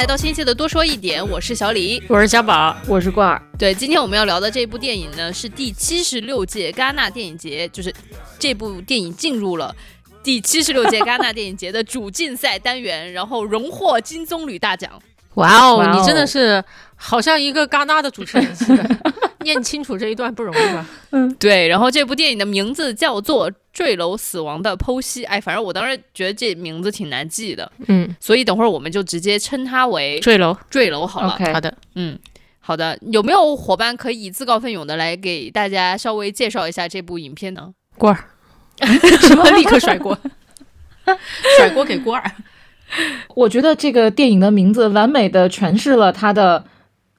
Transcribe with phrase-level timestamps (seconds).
[0.00, 3.42] 来到新期的多说一点，我是小李，我是小宝，我是罐儿。
[3.58, 7.94] 对，今天我们要聊的这部电影呢，是第七十六届戛纳电影节，就是
[8.38, 9.76] 这部电影进入了
[10.22, 14.90] 第七十六届戛纳电影节的主竞赛单元，然后荣获金棕榈大奖。
[15.34, 16.64] 哇哦，你真的是
[16.96, 18.96] 好像一个戛纳的主持人似的，
[19.42, 20.86] 念清楚这一段不容易吧？
[21.12, 21.68] 嗯，对。
[21.68, 25.24] 然后这部电影的名字叫做《坠楼死亡的剖析》。
[25.26, 27.70] 哎，反正我当时觉得这名字挺难记的。
[27.88, 31.30] 嗯，所以等会儿我们就直接称它为坠楼，坠楼好了。
[31.52, 32.18] 好的，嗯，
[32.60, 32.98] 好的。
[33.10, 37.72] 有没有伙伴可以自告奋勇的来给大家稍微介绍一下这部影片呢？
[37.96, 38.24] 锅儿，
[39.20, 40.18] 什么立刻甩锅，
[41.58, 42.30] 甩锅给锅儿。
[43.36, 46.64] 我觉得这个电影的名字完美的诠释了它的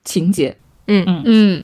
[0.03, 0.57] 情节。
[0.87, 1.63] 嗯嗯嗯，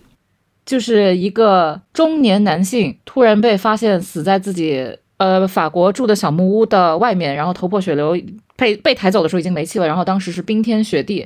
[0.68, 8.16] 就是一个中年男性突然被发现死在自己呃法国住的小木屋的外面，然后头破血流，
[8.58, 11.26] 被被抬走的时候已经没气了，然后当时是冰天雪地。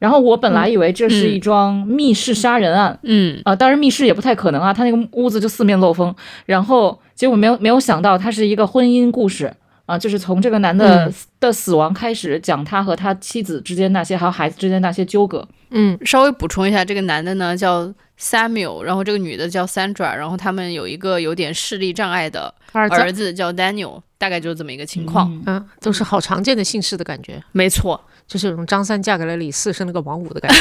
[0.00, 6.14] 然后我本来以为这是一桩密室杀人案，嗯啊，当然密室也不太可能啊，他那个屋子就四面漏风。
[6.44, 9.54] 然后结果没有没有想到，它是一个婚姻故事。
[9.86, 15.46] 啊，就是从这个男的的死亡开始讲他和他妻子之间那些，还有孩子之间那些纠葛。
[15.70, 25.42] 嗯，稍微补充一下，这个男的呢叫 Samuel，然后这个女的叫 Sandra，然后他们有一个有点视力障碍的儿子叫 Daniel，大概就是这么一个情况。
[25.44, 27.42] 嗯，都是好常见的姓氏的感觉。
[27.52, 30.60] 没错，就是有种张三嫁给了李四生了个王五的感觉。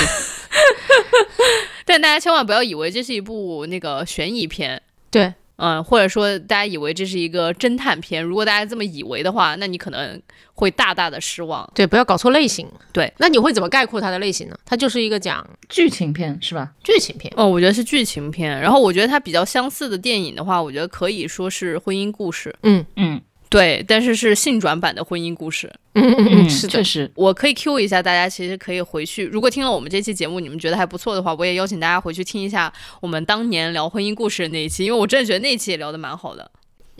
[1.85, 4.81] 但大家千万不要以为这是一部那个悬疑片。
[5.09, 5.33] 对。
[5.57, 10.21] 嗯，或者说大家以为这是一个侦探片，如果大家这么以为的话，那你可能
[10.53, 11.69] 会大大的失望。
[11.75, 12.67] 对，不要搞错类型。
[12.91, 14.57] 对，那你会怎么概括它的类型呢？
[14.65, 16.71] 它就是一个讲剧情片，是吧？
[16.83, 17.31] 剧情片。
[17.37, 18.59] 哦，我觉得是剧情片。
[18.59, 22.53] 然后我觉得它比较相似的电影的话，我觉得可以说是婚姻故事。
[22.63, 23.21] 嗯嗯。
[23.53, 25.71] 对，但是是性转版的婚姻故事。
[25.93, 27.09] 嗯嗯嗯，是确实。
[27.13, 36.49] 我可以 Q 一下大家，其实可以回去，如果听了我们这期节目，你们觉得还不错的话，我也邀请大家回去听一下我们当年聊婚姻故事的那一期，因为我真的觉得那一期也聊得蛮好的。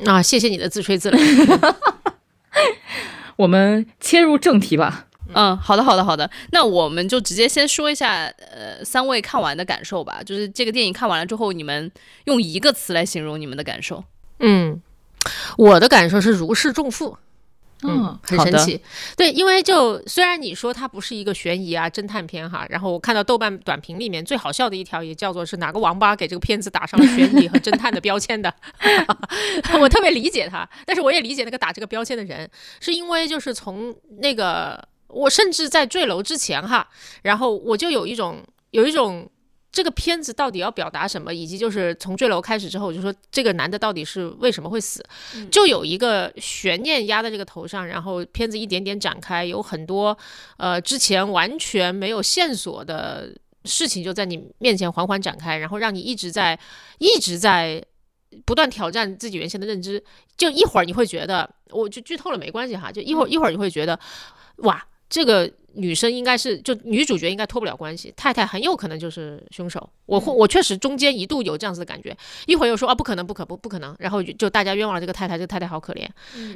[0.06, 1.76] 啊，谢谢你的自吹自擂。
[3.36, 5.08] 我们切入正题吧。
[5.34, 6.30] 嗯，好的，好的，好的。
[6.52, 10.22] 那我们就直接先说一下，呃，三位看完的感受吧。
[10.24, 11.92] 就是这个电影看完了之后，你们
[12.26, 14.04] 用一个词来形容你们的感受。
[14.38, 14.80] 嗯。
[15.58, 17.18] 我的感受是如释重负，
[17.84, 18.82] 嗯，很神奇。
[19.16, 28.54] 对，因为就虽然你说它不是一个悬疑啊侦探片哈，然后我看到豆瓣短评里面最好笑的一条也叫做是哪个王八给这个片子打上了悬疑和侦探的标签的，
[29.80, 36.88] 我特别理解他，但是我也理解那个打这个标签的人，是因为就是从那个我甚至在坠楼之前哈，
[37.22, 38.42] 然后我就有一种
[38.72, 39.30] 有一种。
[39.74, 41.34] 这个片子到底要表达什么？
[41.34, 45.04] 以及就是从坠楼开始之后，就说这个男的到底是为什么会死，
[45.52, 47.88] 就有一个悬念压在这个头上。
[47.88, 50.16] 然后片子一点点展开，有很多
[50.58, 53.36] 呃之前完全没有线索的
[53.66, 56.58] 事情就在你面前缓缓展开，然后让你一直在
[57.00, 57.84] 一直在
[58.46, 60.04] 不断挑战自己原先的认知。
[60.38, 64.00] 就一会儿你会觉得，我就剧透了没关系哈，就一会儿一会儿你会觉得，
[64.58, 65.52] 哇，这个。
[65.76, 69.90] 女生应该是就女主角应该脱不了关系，太太很有可能就是凶手。
[70.06, 72.16] 我我确实中间一度有这样子的感觉，
[72.46, 76.08] 一会儿又说啊不可能不可不不可能，然后就大家冤枉了这个太太，这个太太好可怜。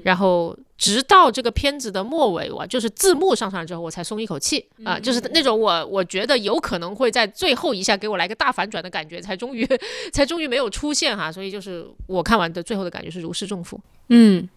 [0.04, 9.68] 然后直到这个片子的末尾，我就是字幕上上来之后，我才松一口气啊，就是那种我我觉得有可能会在最后一下给我来个大反转的感觉，才终于
[10.14, 11.32] 才终于没有出现哈。
[11.32, 13.82] 所以就是我看完的最后的感觉是如释重负。
[14.10, 14.48] 嗯。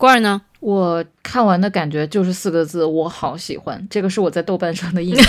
[0.00, 0.40] 罐儿呢？
[0.60, 3.84] 我看完的感觉就是四个字，我好喜欢。
[3.90, 5.24] 这个是我在豆瓣上的印象，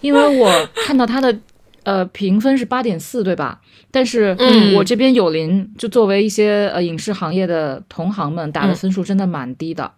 [0.00, 0.50] 因为我
[0.86, 1.38] 看到它的
[1.82, 3.60] 呃评分是八点四，对吧？
[3.90, 4.34] 但是
[4.74, 9.92] 我这边友邻就作为一些呃影视行业的同行们打的分数真的蛮低的。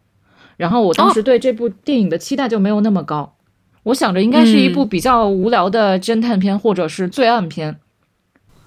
[0.57, 3.37] 然后我当时对这部电影的期待就没有那么高，
[3.85, 7.79] 我想着应该是一部比较无聊的侦探片或者是罪案片，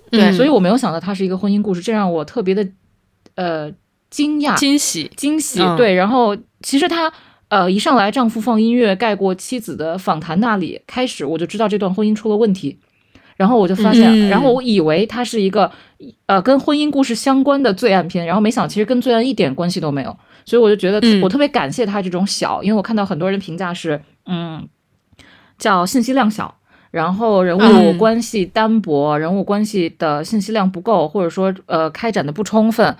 [0.10, 2.68] 对，所以我没有想到它是一个婚姻故事，这让我特别的
[3.36, 3.72] 呃。
[4.10, 5.94] 惊讶、惊喜、惊喜，对。
[5.94, 7.12] 然后其实他
[7.50, 12.80] 呃一上来，丈夫放音乐盖过妻子的访谈那里开始，我就知道这段婚姻出了问题。
[13.36, 15.72] 然后我就发现，然后我以为它是一个
[16.26, 20.18] 呃跟婚姻故事相关的罪案片，然后没想其实跟罪案一点关系都没有。
[20.44, 24.68] 所以我就觉得我特别感谢他这种小，因为我看到很多人评价是嗯
[25.60, 26.56] 叫信息量小，
[26.90, 32.96] 然后人物关系单薄，人物关系的信息量不够，或者说呃开展的不充分。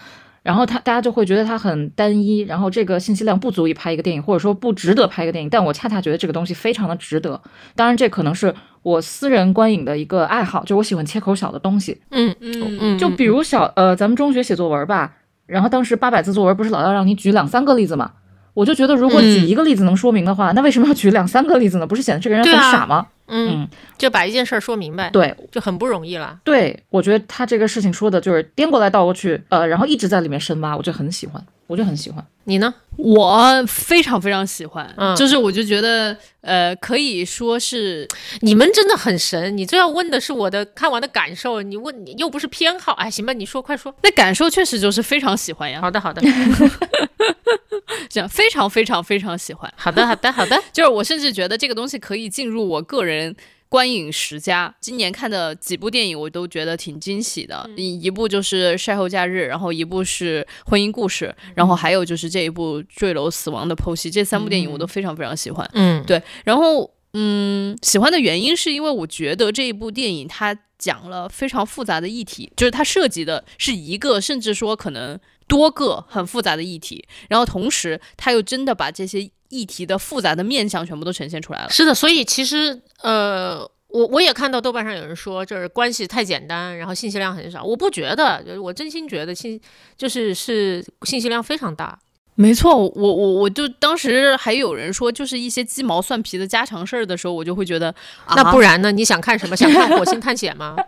[0.48, 5.50] 然后他大家就会觉得它很单一，然后这个信息量不足以拍一个电影，或者说不值得拍一个电影。
[5.50, 7.42] 但我恰恰觉得这个东西非常的值得。
[7.76, 12.00] 当然，这可能是我私人观影的一个爱好，就我喜欢切口小的东西。
[12.12, 15.16] 嗯嗯嗯，就比如小呃，咱们中学写作文吧，
[15.48, 18.12] 然后当时八百字作文不是老要让你举两三个例子嘛？
[18.54, 21.86] 我就觉得，如果举嗯一个例子能说明的话，那为什么要举两三个例子呢？
[21.86, 23.08] 不是显得这个人很傻吗？
[23.28, 26.40] 嗯，嗯，就把一件事儿说明白，对就很不容易了。
[26.44, 32.26] 对，我觉得他这个事情说的就是颠过来倒过去，呃，然后一直在里面深挖，我就很喜欢，我就很喜欢。
[32.46, 32.74] 你呢？
[32.96, 38.08] 我非常非常喜欢，嗯就是我就觉得，呃，可以说是
[38.40, 43.94] 你们真的很神，你这要问的是我的看完的感受，你问你又不是偏好，哎，行吧，你说快说。
[44.02, 46.22] 那感受确实就是非常喜欢呀，好的，好的，
[48.10, 49.72] 这样非常非常非常喜欢。
[49.76, 50.62] 好的，好的，好的。
[50.74, 53.36] 就是我甚至觉得这个东西可以进入我个人
[53.70, 54.74] 观影十佳。
[54.80, 57.70] 今年看的几部电影，我都觉得挺惊喜的。
[57.76, 64.10] 一一部就是《晒后假日》，然后一部是《婚姻故事》，然后还有就是这一部《坠楼死亡的剖析》。
[64.14, 65.70] 这三部电影我都非常非常喜欢。
[65.74, 81.70] 嗯，对，然后嗯，喜欢的原因是因为我觉得这一部电影它讲了非常复杂的议题，就是它涉及的是一个甚至说可能多个很复杂的议题，然后同时他又真的把这些议题的复杂的面相全部都呈现出来了。
[81.70, 87.64] 是的，所以其实呃，我我也看到豆瓣上有人说，就是关系太简单，然后信息量很少。
[87.64, 89.60] 我不觉得，就是我真心觉得信
[89.96, 91.98] 就是是信息量非常大。
[92.40, 97.94] 没错，我我我就当时还有人说，就是一些鸡毛蒜皮的家常事儿的时候，我就会觉得，
[98.36, 98.92] 那不然然呢？
[98.92, 99.56] 你想看什么？
[99.58, 100.76] 想看火星探险吗？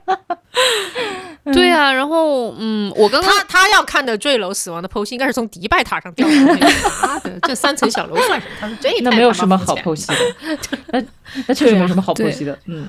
[1.51, 6.68] 对啊，然后嗯，我刚刚他他要看的坠楼死亡的剖析，应该是从迪拜塔上掉下来的。
[7.01, 8.56] 妈的，这三层小楼算什么？
[8.60, 10.60] 他说这那没有什么好剖析的，
[10.92, 11.04] 那
[11.48, 12.56] 那确实没什么好剖析的。
[12.66, 12.88] 嗯，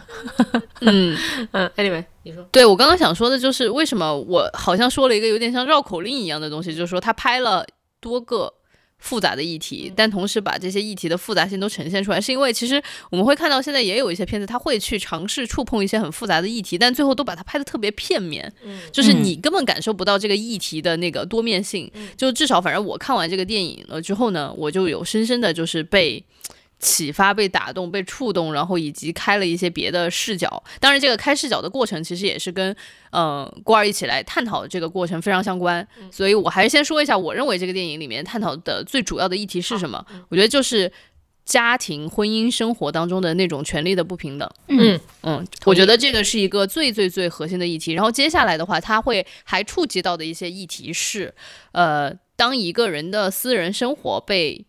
[0.81, 1.17] 嗯。
[1.53, 2.45] 嗯，anyway，你说。
[2.53, 7.65] 对我刚刚想说的就是，为什么我好像说了一个有点像绕口令一样的东西，就是说他拍了
[8.01, 8.53] 多个
[8.99, 18.53] 复杂的议题，但同时把这些议题的复杂性都呈现出来，是因为其实我们会看到现在也有一些片子，他会去尝试触碰一些很复杂的议题，但最后都把它拍的特别片面，
[18.93, 21.91] 就是你根本感受不到这个议题的那个多面性。
[22.17, 26.23] 就至少反正我看完这个电影了之后呢，我就有深深的就是被。
[26.81, 30.63] 启发、被打动、被触动，然后以及开了一些别的视角。
[30.81, 32.75] 当然，这个开视角的过程其实也是跟
[33.11, 35.87] 呃郭儿一起来探讨这个过程非常相关。
[36.11, 40.05] 所以我还是先说一下，我认为这个电影里面探讨的最主要的议题是什么？
[40.31, 40.91] 我觉得就是
[41.45, 44.49] 家庭、婚姻生活当中的那种权利的不平等。
[44.69, 47.93] 嗯嗯，我觉得这个是一个最最最核心的议题。
[47.93, 51.35] 然后接下来的话，它会还触及到的一些议题是，
[51.73, 54.65] 呃，当一个人的私人生活被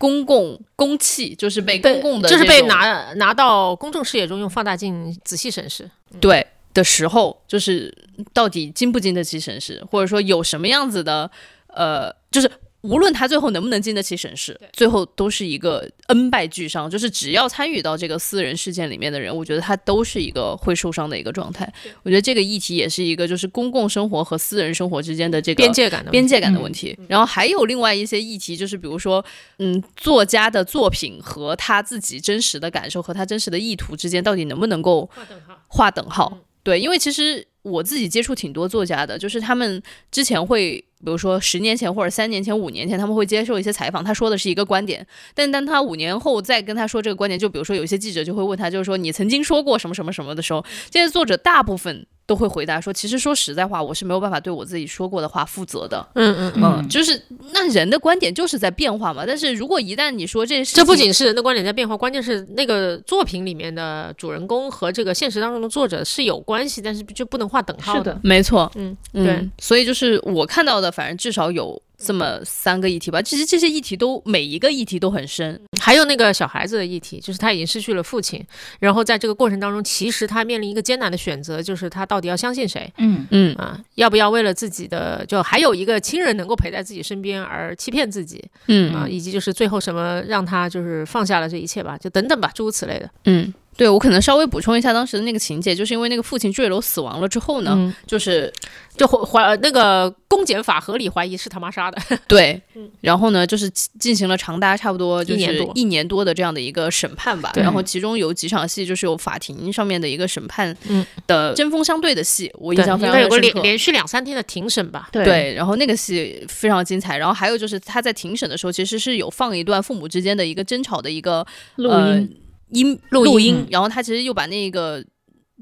[0.00, 5.90] 公共公器，就是被公共的就是被拿拿到公众视野中用放大镜仔细审视。
[6.18, 7.94] 对的时候，就是
[8.32, 11.30] 到底经不经得起审视，或者说有什么样子的，
[11.66, 12.50] 呃，就是
[12.82, 16.88] 无论他最后能不能经得起审视，最后都是一个恩败俱伤。
[16.88, 21.70] 就是只要参与到这个私人事件里面的人，我觉得他都是一个会受伤的一个状态。
[22.02, 26.98] 我觉得这个议题也是一个，就是公共生活和私人生活之间的这个边界感的问题边界感的问题。
[27.06, 29.24] 然后还有另外一些议题，就是比如说，
[29.58, 35.60] 嗯，作家的作品和他自己真实的感受和他真实的意图之间，到底能不能够划等号。
[35.68, 36.38] 划等号。
[36.62, 56.06] 对，因为其实我自己接触挺多作家的，就是他们之前会，比如说十年前或者三年前、五年前，他们会接受一些采访，他说的是一个观点，但当他五年后再跟他说这个观点，就比如说有一些记者就会问他，就是说你曾经说过什么什么什么的时候，这些作者大部分都会回答说，其实说实在话，我是没有办法对我自己说过的话负责的。
[56.14, 56.62] 嗯嗯嗯。
[56.62, 57.20] 嗯，就是
[57.52, 73.20] 那人的观点就是在变化嘛，但是如果一旦你说这这不仅是人的观点在变化，关键是那个作品里面的主人公和这个现实当中的作者是有关系，但是就不能画等号是的，没错，嗯，嗯，对，所以就是我看到的，反正至少有这么三个议题吧。
[73.22, 78.44] 其实这些议题都每一个议题都很深，还有那个小孩子的议题，就是他已经失去了父亲，
[78.78, 83.80] 然后在这个过程当中，其实他面临一个艰难的选择，就是他到底要相信谁嗯嗯啊？
[83.94, 89.06] 要不要为了自己的，就还有一个亲人能够陪在自己身边而欺骗自己嗯啊？
[89.08, 93.10] 以及就是最后什么让他就是放下了这一切吧，就等等吧，诸如此类的。
[93.24, 93.52] 嗯。
[93.80, 98.52] 对，我可能稍微补充一下当时的那个情节，就是因为那个父亲坠楼死亡了之后呢，嗯，就是
[98.94, 101.98] 就怀怀那个公检法合理怀疑是他妈杀的。
[102.28, 102.60] 对，
[103.00, 107.50] 然后呢，就是进行了长达差不多就一年多是一年多的这样的一个审判吧。
[107.56, 113.60] 然后其中有几场戏就是有法庭上面的一个审判嗯的针锋相对的戏，我印，象非应该有个常深刻。
[113.62, 115.08] 连连续两三天的庭审吧。
[115.10, 117.16] 对对，然后那个戏非常精彩。
[117.16, 121.46] 然后还有就是他在庭审的时候，其实是有放一段父母之间的一个争吵的一个
[121.76, 122.22] 录呃
[122.70, 125.04] 音，音录音音，然后他其实又把那个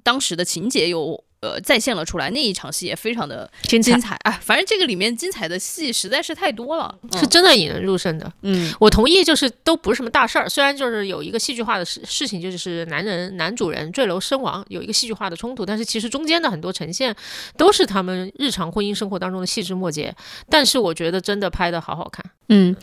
[0.02, 4.32] 当时的情节又呃再现了出来，那一场戏也非常的精精彩啊！
[4.42, 8.32] 反正这个里面精彩的戏实在是太多了，是真的引人入胜的。
[8.42, 17.14] 嗯我同意，就是都不是什么大事儿，虽然就是有一个戏剧化的事事情，就是男人男主人坠楼身亡，有一个戏剧化的冲突，但是其实中间的很多呈现
[17.56, 20.14] 都是他们日常婚姻生活当中的细枝末节。
[20.48, 22.76] 但是我觉得真的拍的好好看，嗯。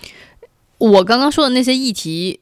[0.77, 2.41] 我刚刚说的那些议题，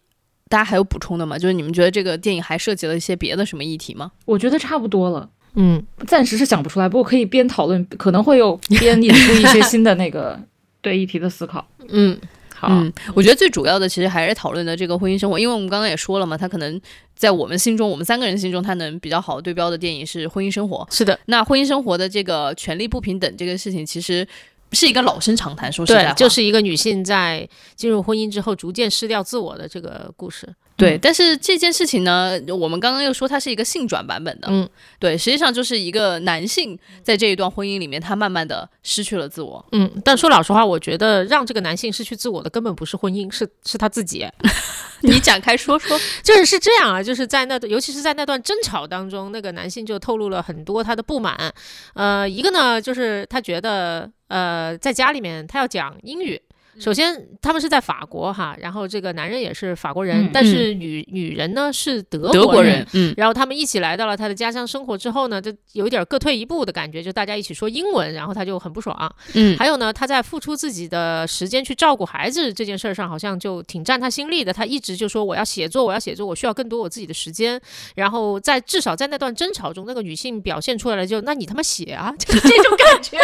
[0.53, 1.36] 大家还有补充的吗？
[1.36, 4.12] 就是你们觉得这个电影还涉及了一些别的什么议题吗？
[4.25, 10.39] 我觉得差不多了，嗯，暂时是想不出来，不过可以边讨论，可能会有边引出一些新的那个
[10.79, 11.67] 对议题的思考。
[11.89, 12.15] 嗯，
[12.53, 16.79] 好，嗯，我觉得最主要的其实还是讨论的这个婚姻生活，因为我们刚刚也说了嘛，他可能
[17.15, 20.88] 在我们心中，我们三个人心中，他能比较好对标的电影是婚姻生活。
[20.91, 24.27] 是的，那婚姻生活的这个权利不平等这个事情，其实
[24.73, 25.71] 是一个老生常谈。
[25.71, 30.53] 说实在话，，就是一个女性在进入婚姻之后逐渐失掉自我的这个故事。
[30.75, 30.97] 对。
[30.97, 34.67] 嗯但是这件事情呢，我们刚刚又说它是一个性转版本的，嗯，
[34.99, 39.63] 对，实际上就是一个男性在这一段婚姻里面，他慢慢的失去了自我。
[39.71, 44.25] 嗯，但说老实话，我觉得让这个男性失去自我的根本不是婚姻，是是他自己。
[45.01, 45.99] 你展开说说。
[46.23, 51.53] 就是是这样啊，就是在那，尤其是在那段争吵当中，那个男性就透露了很多他的不满。
[51.93, 56.41] 呃，一个呢，就是他觉得，呃，在家里面他要讲英语。
[56.79, 69.15] 首先，他们是在法国哈，然后这个男人也是法国人，嗯但是女女人呢是德德国人然后他们一起来到了他的家乡生活之后呢，就有一点各退一步的感觉，就大家一起说英文，然后他就很不爽。
[69.33, 74.51] 嗯还有呢，他在付出自己的时间去照顾孩子这件事儿上，好像就挺占他心力的。
[74.51, 77.59] 他一直就说我要写作，我要写作，我需要更多我自己的时间。
[77.95, 83.17] 然后在至少在那段争吵中，那个女性表现出来了就，那你他妈写啊，就是这种感觉。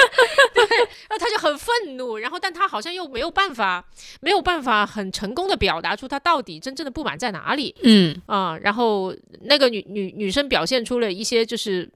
[0.54, 0.64] 对，
[1.10, 3.86] 然后他就很愤怒，然后但他好像又没有办法，
[4.20, 7.74] 没有办法很成功的表达出他到底真正的不满在哪里。
[7.84, 11.90] 嗯啊、然后那个女女女生表现出了一些就是。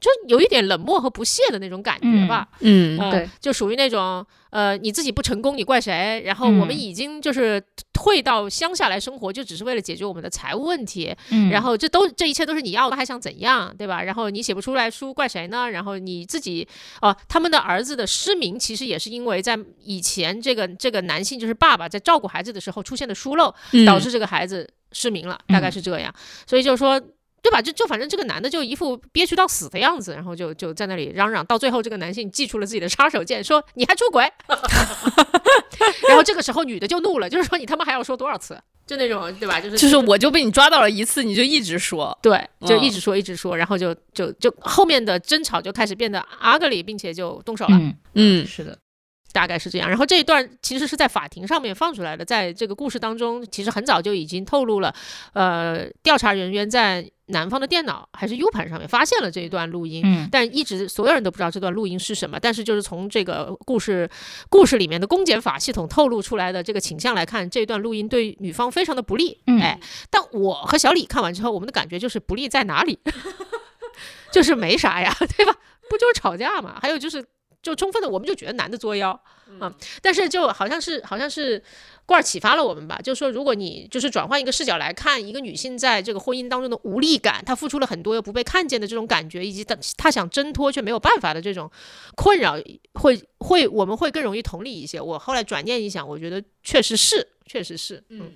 [0.00, 6.22] 就有一点冷漠和不屑的那种感觉吧，嗯呃对，就属于那种呃，你自己不成功，你怪谁？
[6.24, 7.62] 然后我们嗯已经就是
[7.92, 11.14] 退到乡下来生活，就只是为了解决我们的财务问题。
[11.30, 14.02] 嗯然后这都这一切都是你要的，还想怎样，对吧？
[14.02, 15.68] 然后你写不出来书，怪谁呢？
[15.70, 16.66] 然后你自己
[17.02, 26.14] 哦、他们的儿子的失明，其实也是因为在以前这个这个男性就是爸爸在照顾孩子的时候出现的疏漏，嗯导致这个孩子失明了，大概嗯是这样。
[26.46, 27.02] 所以就是说。
[27.48, 27.62] 对吧？
[27.62, 34.30] 就就反正这个男的就一副憋屈到死的样子，然后就就在那里嚷嚷，到最后这个男性祭出了自己的杀手锏，说你还出轨，
[36.08, 38.58] 然后这个时候女的就怒了，就是说你他妈还要说多少次？
[38.86, 39.60] 就那种对吧？
[39.60, 42.18] 就是就是我就被你抓到了一次，你就一直说。
[42.22, 47.76] 对，就嗯一直说一直说，然后就就就后面的争吵就开始变得 ugly，并且就动手了。
[47.76, 48.78] 嗯，嗯是的，
[49.32, 49.88] 大概是这样。
[49.88, 54.94] 然后这一段其实是在法庭上面放出来的，在这个故事当中，其实很早就已经透露了，
[55.34, 60.02] 呃，调查人员在男方的电脑还是 U 盘上面发现了这一段录音。
[60.04, 64.08] 嗯但一直所有人都不知道这段录音是什么，但是就是从这个故事
[64.50, 69.38] 故事里面的公检法系统透露出来的这个倾向来看，这段录音对女方非常的不利。
[69.46, 69.78] 嗯哎，
[70.10, 72.98] 但我和小李看完之后，我们的感觉就是不利在哪里？
[74.32, 75.54] 就是没啥呀，对吧？
[75.88, 76.78] 不就是吵架嘛？
[76.82, 77.24] 还有就是，
[77.62, 79.10] 就充分的，我们就觉得男的作妖
[79.58, 79.72] 啊。
[80.00, 81.62] 但是就好像是好像是
[82.06, 91.70] 罐儿启发了我们吧，就是说，如果你就是转换一个视角来看，一个女性在这个婚姻当中的无力感，她付出了很多又不被看见的这种感觉，以及她她想挣脱却没有办法的这种
[92.14, 92.56] 困扰，
[92.94, 95.00] 会会我们会更容易同理一些。
[95.00, 98.32] 我后来转念一想，我觉得确实是，确实是，嗯。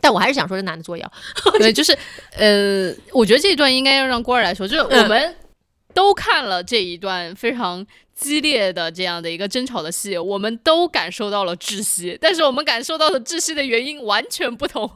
[0.00, 1.12] 但我还是想说，这男的作妖。
[1.58, 1.92] 对，就是
[2.36, 5.36] 呃，我觉得这一段应该要让郭儿来说，就是我嗯们
[5.92, 7.84] 都看了这一段非常
[8.18, 14.90] 激烈的这样的一个争吵的戏，我们都感受到了窒息，但是我们感受到的窒息的原因完全不同。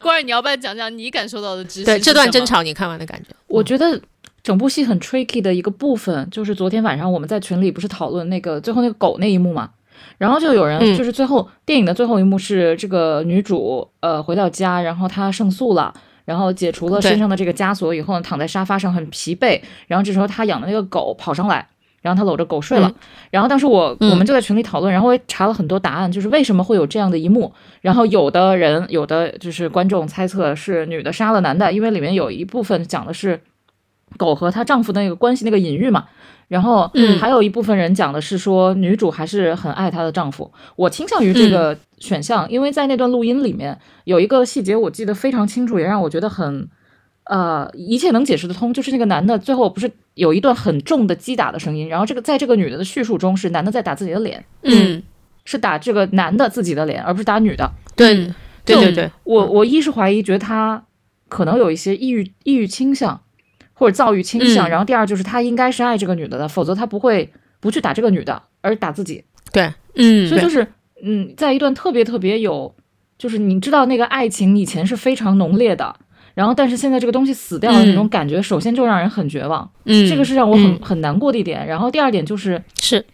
[0.00, 1.84] 关儿，你要不要讲讲你感受到的窒息？
[1.84, 3.28] 对这段争，吵，你看完的感觉？
[3.46, 4.00] 我觉得
[4.42, 9.70] 整部戏很 tricky 的一个部分，就是昨天晚上我们在群里不是讨论那个最后那个狗那一幕嘛，
[10.18, 15.94] 然后就有人嗯就是最后、电影的最后一幕是这个女主呃回到家，然后她胜诉了。
[16.26, 19.60] 然后解除了身上的这个枷锁以后呢，躺在沙发上很疲惫。
[19.88, 21.66] 然后这时候她养的那个狗跑上来，
[22.00, 22.88] 然后她搂着狗睡了。
[22.88, 22.94] 嗯
[23.30, 27.52] 然后当时我嗯我们就在群里讨论，然后我也查了很多答案，就是为什么会有这样的一幕。
[27.80, 33.40] 然后有的人有的就是观众猜测是女的杀了男的，因为里面有一部分讲的是
[34.16, 36.06] 狗和她丈夫的那个关系那个隐喻嘛。
[36.48, 40.50] 然后，嗯还有一部分人讲的是说女主还是很爱她的丈夫。
[40.74, 46.68] 我倾向于这个选项，因为在那段录音里面有一个细节我记得非常清楚，也让我觉得很
[47.30, 55.00] 呃一切能解释得通，就是那个男的最后不是有一段很重的击打的声音，然后这个在这个女的的叙述中是男的在打自己的脸，嗯，
[55.44, 57.70] 是打这个男的自己的脸，而不是打女的。
[57.94, 58.14] 对
[58.64, 60.84] 对对对，我我一是怀疑，觉得他
[61.28, 63.20] 可能有一些抑郁抑郁倾向，
[63.74, 64.68] 或者躁郁倾向。
[64.68, 69.22] 嗯然后第二就是他应该是爱这个女的的，否则他不会不去打这个女的，而打自己。
[69.52, 70.66] 对，嗯，所以就是
[71.02, 72.74] 嗯，在一段特别特别有，
[73.16, 75.94] 就是你知道那个爱情以前是非常浓烈的。
[76.34, 81.66] 然后，但是现在这个东西死掉了，那种感觉，首先就让人很绝望，嗯，这个是让我很、嗯很难过的一点。
[81.66, 83.04] 然后第二点就是，是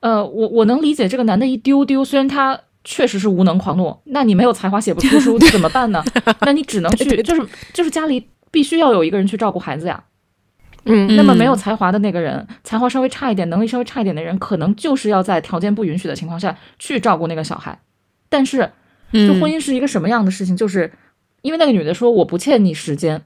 [0.00, 6.02] 呃，我我能理解这个男的一丢丢，虽然他确实是无能狂怒，那你没有才华写不出书怎么办呢？
[6.42, 10.02] 那你只能去，就是就是家里必须要有一个人去照顾孩子呀。
[10.86, 17.78] 嗯那么没有才华的那个人，才华稍微差一点，能力稍微差一点的人，可能就是要在条件不允许的情况下去照顾那个小孩。
[18.30, 18.70] 但是，
[19.12, 20.56] 就婚姻是一个什么样的事情？
[20.56, 20.90] 就是
[21.42, 23.22] 因为那个女的说我不欠你时间，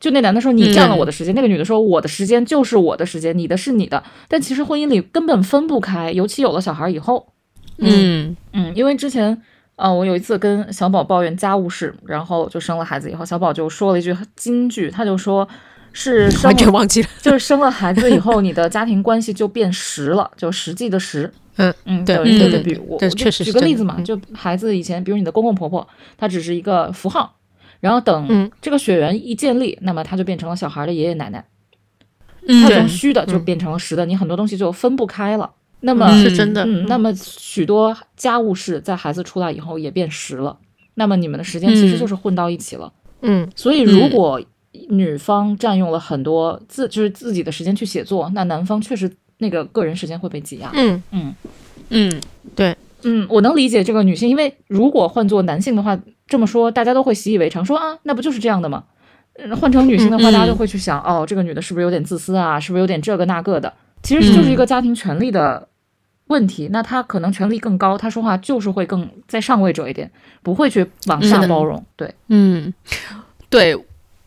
[0.00, 4.02] 就那男的说你占了我的时间，那个女的说我的时间就是我的时间，你的是你的。
[4.28, 7.32] 但其实婚姻里根本分不开，尤其有了小孩以后。
[7.80, 9.40] 嗯嗯，因为之前，
[9.76, 15.48] 呃，我有一次跟小宝抱怨家务事，然后就生了孩子以后，小宝就说了一句金句，他就说
[15.92, 17.08] 是生完全了忘记了。
[17.22, 21.32] 就是生了孩子以后，你的家庭关系就变实了，就实际的实。
[21.58, 25.86] 嗯嗯，对对对比如我我就确实举个例子嘛，嗯就孩子以前，比如你的公公婆婆，
[26.16, 27.34] 他只是一个符号，
[27.80, 28.50] 然后等嗯。
[28.60, 31.44] 这个血缘一建立，那么他就变成了小孩的爷爷奶奶，
[32.46, 35.50] 嗯他从虚的就嗯变成了实的，你很多东西就分不开了。
[35.80, 36.64] 那么嗯是真的。
[36.64, 40.58] 嗯，那么许多家务事在孩子出来以后也变实了，
[40.94, 42.92] 那么你们的时间其实嗯就是混到一起了。
[43.22, 43.48] 嗯。
[43.54, 44.40] 所以如果
[44.88, 50.70] 女方占用了很多自就是自己的时间去写作，那男方确实那个个人时间会被挤压。
[50.74, 51.02] 嗯。
[51.12, 51.34] 嗯。
[51.90, 52.20] 嗯
[52.56, 52.76] 对。
[53.04, 55.96] 嗯，我能理解这个女性，因为如果换做男性的话，
[56.28, 58.84] 这么说大家都会习以为常，说啊，那不就是这样的吗？
[59.34, 62.60] 呃换成女性的话，嗯大家就会去想，哦，这个女的是不是有点自私啊？
[62.60, 63.72] 是不是有点这个那个的？
[64.02, 65.68] 其实就是一个家庭权利的
[66.26, 66.68] 问题。
[66.70, 70.10] 那她可能权力更高，她说话就是会更在上位者一点，
[70.42, 71.84] 不会去往下包容。
[71.96, 72.72] 对，嗯，
[73.48, 73.76] 对。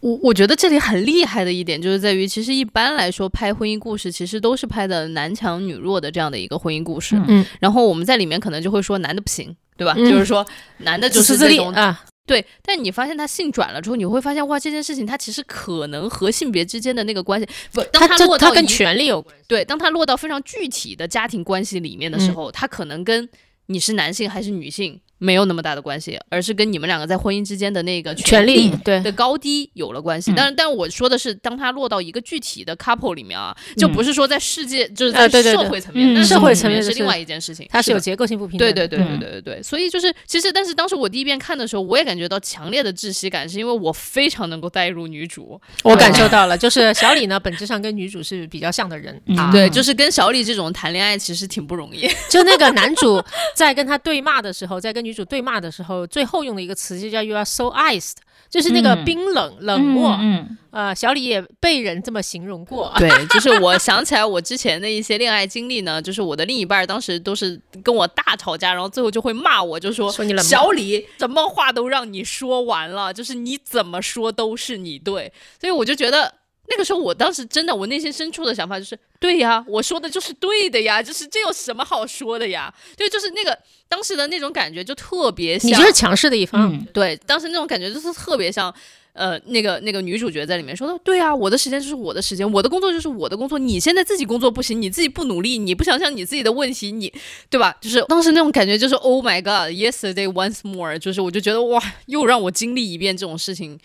[0.01, 7.15] 我我觉得这里很厉害的一点就是在于，其实一般来说拍婚姻故事，其实都是拍的男强女弱的这样的一个婚姻故事。
[7.17, 9.93] 嗯嗯，然后我们在里面可能就会说男的不行，对吧？
[9.97, 10.45] 嗯就是说
[10.79, 18.07] 男的就是这种啊，对，但你发现他性转了之后，你会发现哇，这件事情它其实可能和性别之间的那个关系，不，当
[18.37, 19.35] 他跟权力有关。
[19.47, 23.27] 对，当他落到非常具体的家庭关系里面的时嗯候，他可能跟
[23.65, 30.31] 你是男性还是女性没有那么大的关系，而是跟你们两个在婚姻之间的那个权利对的高低有了关系。
[30.31, 37.67] 嗯但是，但我说的是，当他落到一个具体的 couple 里面啊，就嗯不是说在世界，就是在社会层面，社会层层面是是另外一件事情。
[37.69, 38.67] 它是有结构性不平等。
[38.67, 49.21] 对对对对嗯对对对，所以就是其实，但是当时我第一遍看的时候，我也感觉到强烈的窒息感，是因为我非常能够带入女主，我感受到了，就是小李呢，本质上跟女主是比较像的人。
[49.51, 52.09] 对，就是跟小李这种谈恋爱其实挺不容易。
[52.29, 53.23] 就那个男主
[53.55, 58.15] 在跟他对骂的时候，在跟女主对骂的时候，最后用的一个词就叫 “you are so iced”，
[58.49, 60.17] 就是那个嗯冰冷、冷漠。
[60.19, 62.93] 嗯呃，小李也被人这么形容过。
[62.97, 76.35] 对，就是我想起来我之前的一些恋爱经历呢，就是我的另一半当时都是跟我大吵架，然后最后就会骂我，就说说你冷小李什么话都让你说完了，就是你怎么说都是你对，所以我就觉得。
[76.71, 82.73] 那个时候，我当时真的，我内心深处的想法就是，对呀，我说的就是对的呀，就是这有什么好说的呀？
[82.97, 83.57] 对，就是那个
[83.89, 86.73] 当时的那种感觉，就特别像，你就是强势的一方。
[86.73, 88.73] 嗯对，当时那种感觉就是特别像，
[89.13, 97.11] 呃，那个那个女主角在里面说的，对啊，我的时间就是我的时间，我的工作就是我的工作，你现在自己工作不行，你自己不努力，你不想想你自己的问题，你
[97.49, 97.75] 对吧？
[97.81, 103.77] 就是当时那种感觉，就是 Oh my God，yesterday once more，就是我就觉得哇，又让我经历一遍这种事情，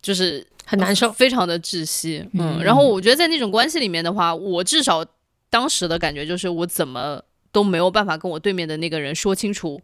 [0.00, 1.10] 就是很难受。
[1.14, 2.24] 非常的窒息。
[2.34, 5.04] 嗯，嗯然后我觉得在那种关系里面的话，我至少
[5.50, 9.78] 当时的感觉就是我怎么都没有办法跟我对面的那个人说清楚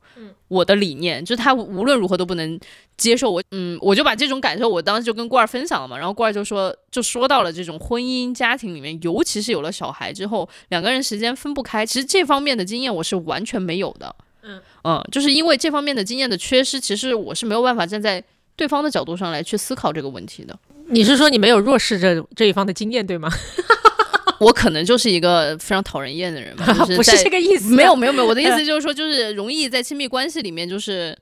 [0.49, 2.59] 我的理念，就是他无论如何都不能
[2.97, 3.43] 接受我。
[3.51, 14.17] 嗯，我就把这种感受，我当时就跟罐儿分享了嘛，然后罐儿就说，就说到了这种婚姻家庭里面，尤其是有了小孩之后，两个人时间分不开，其实这方面的经验我是完全没有的。
[14.43, 18.25] 嗯嗯，就是因为这方面的经验的缺失，其实我是没有办法站在
[18.57, 20.59] 对方的角度上来去思考这个问题的。
[20.91, 23.29] 你是说你没有弱势这这一方的经验，对吗？
[24.41, 27.75] 我可能就是一个非常讨人厌的人吧，就 不是这个意思。
[27.75, 31.17] 没有，没有没有，我的意思就是说，就是容易在亲密关系里面，就是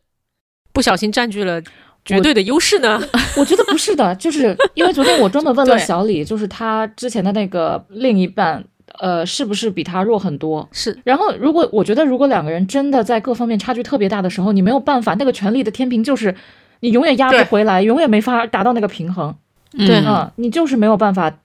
[0.73, 1.63] 不小心占据了
[2.05, 3.03] 绝对的优势呢。
[3.39, 8.63] 我觉得不是的，就是因为昨天我专门问了小李，就是他之前的那个另一半，
[8.99, 10.69] 呃，是不是比他弱很多？
[10.71, 16.37] 是然后，如果我觉得，如果两个人真的在各方面差距特别大的时候，你没有办法，那个权力的天平就是
[16.81, 19.35] 你永远压不回来，永远没法达到那个平衡。
[19.77, 19.97] 对。
[20.05, 21.41] 嗯，你就是没有办法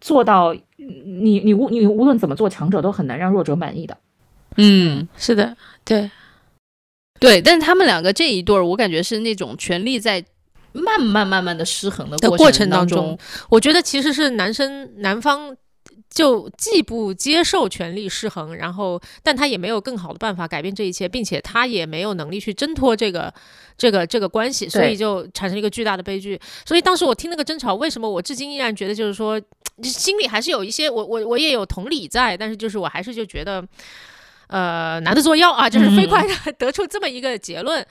[0.00, 3.96] 做到，你你无你无论怎么做，强者都很难让弱者满意的。
[4.56, 6.10] 嗯，是的，对，
[7.18, 10.24] 对，但是他们两个这一对儿，我感觉是那种权力在
[10.72, 15.56] 慢慢慢慢的失衡的的过过程当当中，我觉得其实是男生男方
[16.14, 23.32] 就既不接受权力失衡，然后但他也没有更好的办法改变这一切，并且他也没有能力去挣脱这个
[23.76, 26.40] 这个这个关系，所以就产生一个巨大的悲剧。
[26.64, 29.40] 所以当时我听那个争吵，为什么我至今依然觉得就是说
[29.82, 33.66] 心里还是有一些我我我也有同理在，但是就是我还是就觉得。
[34.46, 37.84] 呃难得作妖啊，就是飞快的 得出这么一个结论。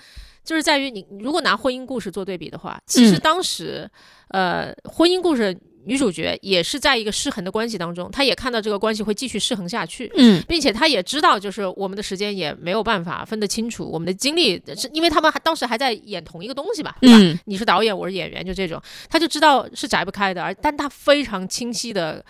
[0.45, 3.89] 就是在于你如果拿婚姻故事做对比的话，其实当时，
[4.27, 17.17] 呃，婚姻故事女主角也是在一个失衡的关系当中，她也看到这个关系会继续失衡下去，嗯并且她也知道，就是我们的时间也没有办法分得清楚，我们的精力是因为他们还当时还在演同一个东西吧，对吧？
[17.19, 22.23] 嗯你是导演，我是演员，就这种，他就知道是 giải 不开的，而但他非常清晰的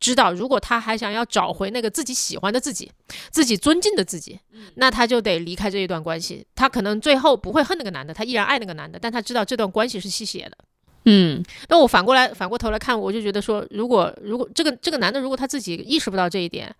[0.00, 2.90] 知道，如果他还想要找回那个自己喜欢的自己，
[3.30, 4.38] 自己尊敬的自己，
[4.74, 6.46] 那他就得离开这一段关系。
[6.54, 10.58] 他可能最后不会恨那个男的，他依然爱那个男的，但他知道这段关系是吸血的。
[11.06, 16.74] 嗯那我反过来反过头来看，我就觉得说，如果如果这个这个男的如果他自己意识不到这一点，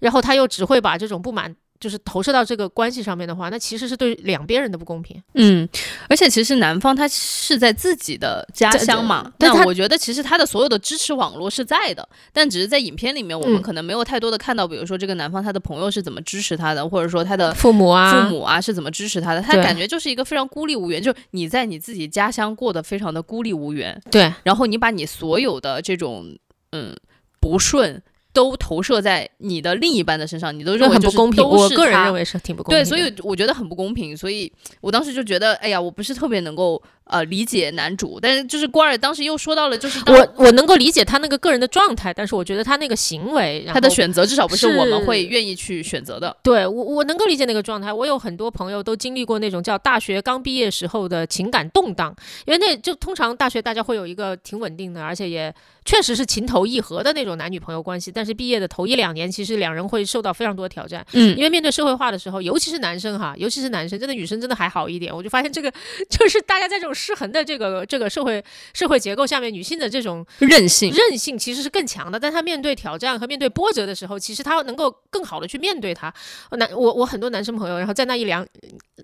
[0.00, 5.20] 然后他又只会把这种不满就是投射到这个关系上面的话，那其实是对两边人的不公平。
[5.34, 5.68] 嗯，
[6.08, 17.52] 而且其实男方他是在自己的家乡嘛，对对他那我觉得其实他的所有的支持网络是在的，但只是在影片里面我们嗯可能没有太多的看到，比如说这个男方他的朋友是怎么支持他的，或者说他的。
[17.54, 19.42] 父母啊，父母啊是怎么支持他的？
[19.42, 26.36] 他感觉就是一个非常孤立无援，就是你在你自己家乡过得非常的孤立无援，对然后你把你所有的这种
[26.70, 26.94] 嗯
[27.40, 31.44] 不顺都投射在你的另一半的身上，你都认为就是很不公平。
[31.44, 32.84] 我个人认为是挺不公，平对。
[32.84, 46.34] 所以我觉得很不公平，所以我当时就觉得，哎呀，我不是特别能够呃理解男主，但是就是关儿当时又说到了，就是我我能够理解他那个个人的状态，但是我觉得他那个行为，他的选择至少不是我们会愿意去选择的。
[46.42, 47.92] 对我我能够理解那个状态。
[47.92, 52.14] 我有很多朋友都经历过那种叫大学刚毕业时候的情感动荡，
[52.46, 58.10] 因为那就通常大学大家会有一个挺稳定的，而且也确实是情投意合的那种男女朋友关系。
[58.10, 65.14] 但是毕业的头一两年，其实两人会受到非常多的挑战，嗯因为面对社会化的时候，尤其是男生哈，尤其是男生，真的女生真的还好一点。
[65.14, 65.72] 我就发现这个
[66.08, 76.12] 就是大家在这种失衡的这个这个社会社会结构下面，女性的这种韧性，韧性其实是更强的，但她面对挑战和面对波折的时候，其实她能够更好的去面对它。
[76.52, 78.46] 男我我很多男生朋友，然后在那一两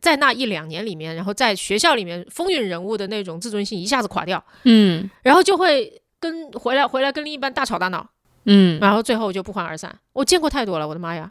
[0.00, 8.08] 在那一两年里面，然后在学校里面风云人物的那种自尊心一下子垮掉，嗯然后就会跟回来回来跟另一半大吵大闹，
[8.44, 9.94] 嗯，然后最后就不欢而散。
[10.12, 11.30] 我见过太多了，我的妈呀！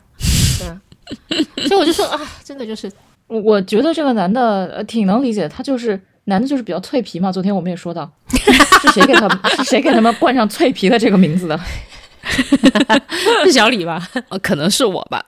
[0.60, 0.82] 对啊，
[1.68, 2.92] 所以我就说啊，真的就是
[3.28, 7.32] 我我觉得这个男的呃挺能理解，他就是男的就是比较脆皮嘛。
[7.32, 8.10] 昨天我们也说到，
[8.82, 11.60] 是谁给他们是谁给他们冠上脆皮的这个名字的？
[13.46, 14.08] 是小李吧？
[14.30, 15.26] 呃可能是我吧。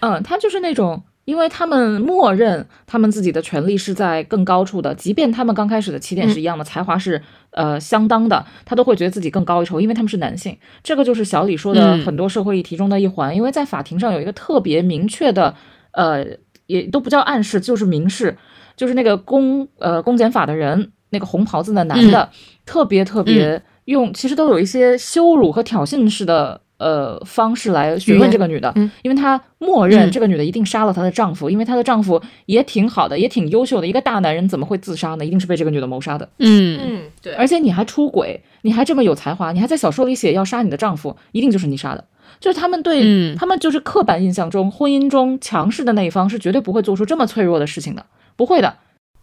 [0.00, 10.58] 嗯，他就是那种，因为他们默认他们自己的权利是在更高处的，即便他们刚开始的起点是一样的，才华是呃相当的，他都会觉得自己更高一筹，因为他们是男性。
[10.82, 15.54] 这个就是小李说的嗯很多社会议题中的一环，因为在法庭上有一个特别明确的，
[15.92, 16.26] 呃，
[16.66, 18.36] 也都不叫暗示，就是明示，
[18.76, 22.28] 就是那个公呃公检法的人，那个红袍子的男的，
[22.64, 26.60] 特别特别用，其实都有一些羞辱和挑衅式的。
[26.78, 35.24] 呃，方式来询问这个女的，嗯因为她默认嗯这个女的一定杀了她的丈夫，因为她的丈夫也挺好的，也挺优秀的，一个大男人怎么会自杀呢？
[35.24, 36.28] 一定是被这个女的谋杀的。
[36.40, 42.04] 嗯嗯，对而且你还出轨，你还这么有才华，你还在小说里写要杀你的丈夫，一定就是你杀的。
[42.40, 48.04] 就是他们对、嗯他们就是刻板印象中，婚姻中强势的那一方是绝对不会做出这么脆弱的事情的，
[48.36, 48.76] 不会的。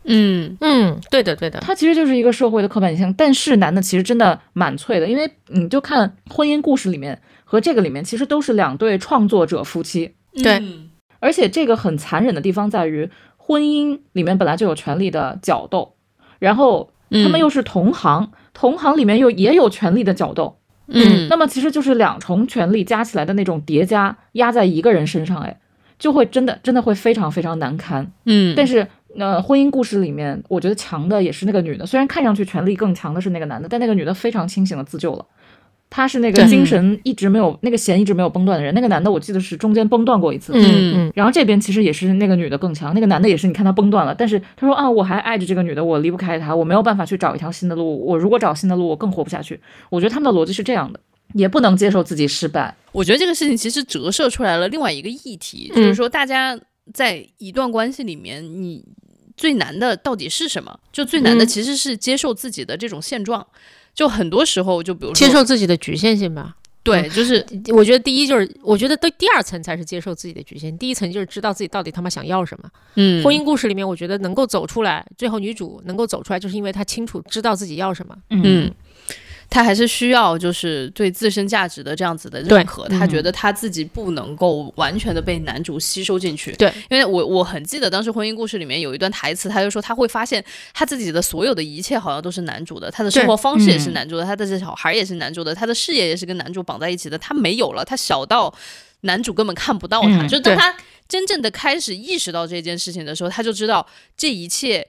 [0.03, 0.57] 嗯。
[0.61, 10.59] 嗯，对的对的，他其实就是一个社会的刻板印象，但是男的其实真的蛮脆的，因为你就看婚姻故事里面和这个里面，其实都是两对创作者夫妻，对。
[10.59, 10.89] 嗯
[11.21, 15.95] 而且这个很残忍的地方在于，婚姻里面本来就有权力的角斗，
[16.39, 21.27] 然后他们又是同行，同行里面又也有权力的角斗，嗯。
[21.27, 25.59] 那么其实就是两重权力加起来的那种叠加，压在一个人身上，哎，
[25.97, 28.09] 就会真的真的会非常非常难堪。
[28.23, 35.25] 嗯，但是呃，婚姻故事里面，我觉得强的也是那个女的，虽然看上去权力更强的是那个男的，但那个女的非常清醒的自救了。
[35.91, 49.59] 她是那个精神一直没有那个弦一直没有崩断的人，那个男的我记得是中间崩断过一次，嗯嗯然后这边其实也是那个女的更强，那个男的也是，你看他崩断了，但是他说啊，我还爱着这个女的，我离不开她，我没有办法去找一条新的路，我如果找新的路，我更活不下去。
[49.89, 50.99] 我觉得他们的逻辑是这样的，
[51.33, 52.75] 也不能接受自己失败。
[52.91, 56.55] 我觉得这个事情其实折射出来了另外一个议题，就是说大家
[56.93, 58.83] 在一段关系里面，你
[59.37, 60.79] 最难的到底是什么？
[60.91, 63.45] 就最难的嗯其实是接受自己的这种现状。
[63.93, 66.55] 就很多时候，就比如说接受自己的局限性吧。
[66.81, 72.69] 对，就是我觉得第一就是，我觉得第第二层才是接受自己的局限，第一层就是知道自己到底他妈想要什么。
[72.95, 78.15] 嗯婚姻故事里面，我觉得能够走出来，最后女主能够走出来，就是因为她清楚知道自己要什么。
[78.29, 78.71] 嗯，
[79.49, 86.51] 他还是需要就是对自身价值的这样子的认可，他觉得他自己不能够完全的被男主吸收进去。
[86.53, 98.53] 对，因为我我很记得当时婚姻故事里面有一段台词，他就说他会发现他自己的所有的一切好像都是男主的，他的生活方式也是男主的，他的小孩也是男主的，他的事业也是跟男主绑在一起的，他没有了，他小到。
[99.03, 100.27] 男主根本看不到他。
[100.27, 100.75] 就当他
[101.07, 104.85] 真正的开始意识到这件事情的时候，他就知道这一切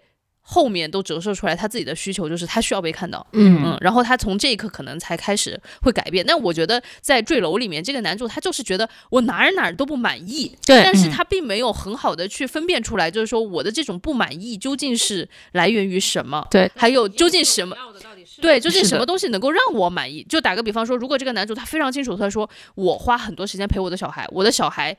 [0.50, 3.24] 后面都折射出来他自己的需求，就是他需要被看到。
[3.34, 6.26] 嗯嗯，然后他从这一刻可能才开始会改变。
[6.26, 17.76] 但我觉得在《坠楼》里面，这个男主他就是觉得我哪儿哪儿都不满意，对嗯但是他并没有很好的去分辨出来，就是说我的这种不满意究竟是来源于什么，对，还有究竟什么。
[18.40, 20.24] 对，究竟是什么东西能够让我满意？
[20.28, 24.96] 就打个比方说，如果这个男主他非常清楚，他说我花很多时间陪我的小孩，我的小孩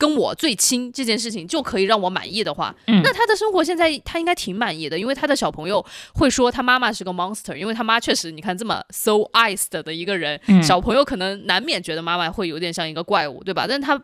[0.00, 5.84] 跟我最亲这件事情就可以让我满意的话，嗯那他的生活现在他应该挺满意的，因为他的小朋友
[6.14, 13.66] 会说他妈妈是个 monster，因为他妈确实你看这么 so iced 的一个人，嗯小朋友可能难免觉得妈妈会有点像一个怪物，对吧？
[13.68, 14.02] 但他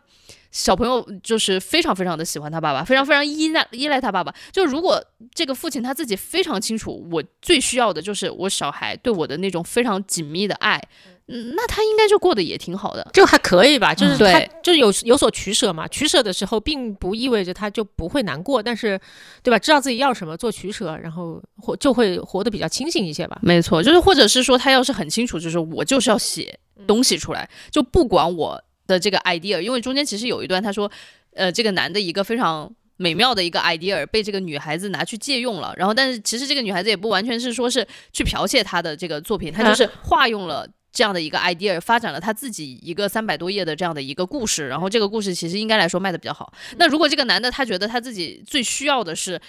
[0.51, 4.33] 小朋友就是非常非常的喜欢他爸爸，非常非常依赖依赖他爸爸。
[4.51, 13.05] 就如果这个父亲他自己非常清楚，我最需要的就是我小孩对我的那种非常紧密的爱，嗯，那他应该就过得也挺好的。
[13.13, 15.87] 就还可以吧，就是嗯他对就是有有所取舍嘛。
[15.87, 18.99] 取舍的时候，并不意味着他就不会难过，但是，
[19.43, 19.59] 对吧？
[19.59, 23.37] 知道自己要什么，做取舍，然后活就会活得比较清醒一些吧。
[23.41, 30.89] 没错，就是或者是说他要是很清楚，就是我就是要写东西出来，就不管我的这个 idea，因为中间其实有一段他说，
[31.35, 32.73] 呃，这个男的一个非常。
[32.99, 46.51] 美妙的一个 idea 被这个女孩子拿去借用了，然后但是其实这个女孩子也不完全是说是去剽窃他的这个作品，她就是化用了这样的一个 idea，发展了他自己一个三百多页的这样的一个故事，然后这个故事其实应该来说卖的比较好。
[46.79, 49.39] 那如果这个男的他觉得他自己最需要的是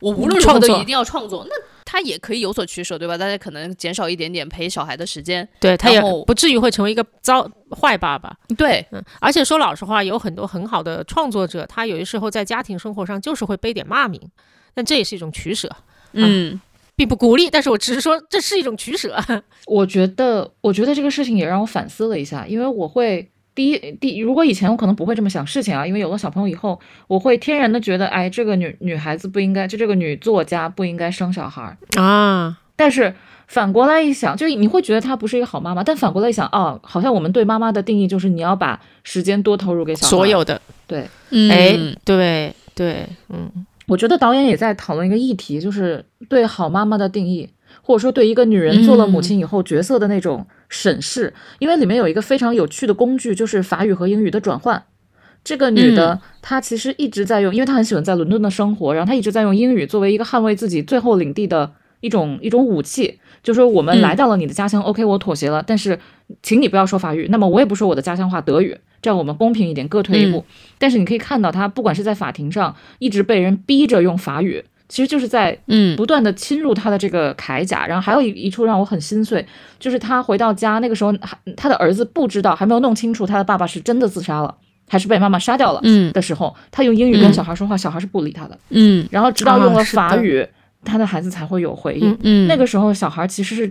[0.00, 3.18] 我无论如何创作都一定要创作，那他也可以有所取舍，对吧？
[3.18, 5.46] 大家可能减少一点点陪小孩的时间。
[5.60, 7.46] 对他也不至于会成为一个糟
[7.78, 8.34] 坏爸爸。
[8.56, 14.18] 对，嗯，而且说老实话，有很多很好的创作者，他有的时候在家庭生活上就是会背点骂名，
[14.72, 15.70] 但这也是一种取舍，
[16.12, 16.58] 嗯，
[16.96, 17.48] 并不鼓励。
[17.50, 19.16] 但是我只是说这是一种取舍。
[19.66, 32.02] 我觉得，我觉得这个事情也让我反思了一下，因为我会第一第，如果以前我可能不会这么想事情啊，因为有了小朋友以后，我会天然的觉得，哎，这个女女孩子不应该，就这个女作家不应该生小孩儿。
[32.02, 33.14] 啊，但是
[33.46, 40.10] 反过来一想，就是你会觉得她不是一个好妈妈，但反过来一想，哦，好像我们对妈妈的定义就是你要把时间多投入给小孩。
[40.10, 43.48] 所有的，对，嗯哎，对对，嗯，
[43.86, 47.50] 我觉得导演也在讨论一个议题，就是对好妈妈的定义，
[47.82, 51.32] 或者说对一个女人做了母亲以后角色的那种审视。
[51.58, 54.82] 因为里面有一个非常有趣的工具，就是法语和英语的转换。
[55.42, 61.70] 这个女的，她其实一直在用，因为她很喜欢在伦敦的生活，然后她一直在用英语作为一个捍卫自己最后领地的
[62.00, 63.20] 一种一种武器。
[63.42, 65.98] 就说我们嗯来到了你的家乡、o k 我妥协了，但是
[66.42, 70.42] 请你不要说法语，那么我也不说我的家乡话德语，这样我们公平一点，各退一步。
[70.78, 77.86] 但是你可以看到，他不管是在法庭上一直被人逼着用法语，其实就是在嗯不断的侵入他的这个铠甲。
[77.86, 79.46] 然后还有一一处让我很心碎，
[79.78, 81.14] 就是他回到家那个时候，
[81.54, 84.54] 他的儿子不知道，还没有弄清楚他的爸爸是真的自杀了，
[84.88, 88.58] 还是被妈妈杀掉了嗯的时候，他用英语跟嗯小孩说话，小孩是不理他的。
[88.70, 90.46] 嗯然后直到用了啊的法语，
[90.82, 92.10] 他的孩子才会有回应。
[92.10, 93.70] 嗯嗯，那个时候，小孩其实是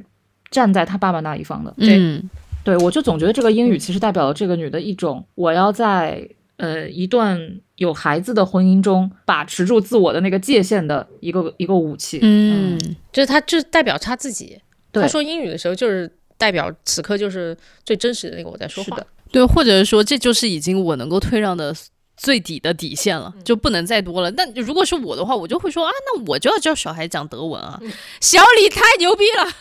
[0.52, 1.74] 站在他爸爸那一方的。
[1.78, 2.30] 嗯
[2.64, 12.20] 对，我就总觉得这个英语其实代表了这个女的一种，我要在呃一段有孩子的婚姻中把持住自我的那个界限的一个一个武器。
[12.22, 12.80] 嗯
[13.12, 14.60] 就是她就是代表她自己。
[14.92, 19.08] 对他说英语的时候，就是代表此刻就是最真实的那个我在说话是的。
[19.32, 21.76] 对，或者说这就是已经我能够退让的
[22.16, 24.30] 最底的底线了，嗯就不能再多了。
[24.32, 29.52] 那如果是我的话，我就会说啊，那我就要教小孩讲德文啊，嗯小李太牛逼了。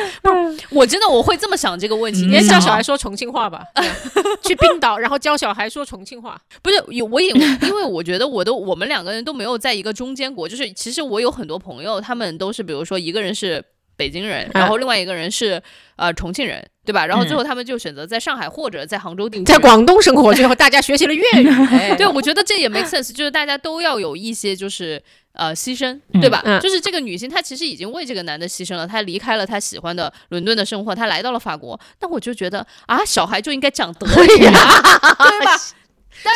[0.22, 2.26] 不是，我真的我会这么想这个问题。
[2.26, 3.62] 嗯你也小孩说重庆话吧，
[4.42, 6.40] 去冰岛，然后教小孩说重庆话。
[6.62, 7.28] 不是有我也
[7.62, 13.62] 因为我觉得我都我们两个人都没有在一个中间国，就是其实我有很多朋友，他们都是比如说一个人是
[13.96, 15.62] 北京人，然后另外一个人是
[15.96, 17.06] 呃重庆人，对吧？
[17.06, 19.52] 然后最后他们就选择在上海或者在杭州定居。
[19.52, 21.48] 在广东生活，最后大家学习了粤语。
[21.48, 25.00] 哎对，我觉得这也 make sense，就是大家都要有一些就是
[25.34, 26.40] 呃牺牲，嗯对吧？
[26.44, 31.78] 嗯就是这个女性她其实已经为这个男的牺牲了，她离开了她喜欢的伦敦的生活，她来到了法国。
[31.98, 34.52] 但我就觉得啊，小孩就应该讲德语啊，
[35.28, 35.56] 对吧？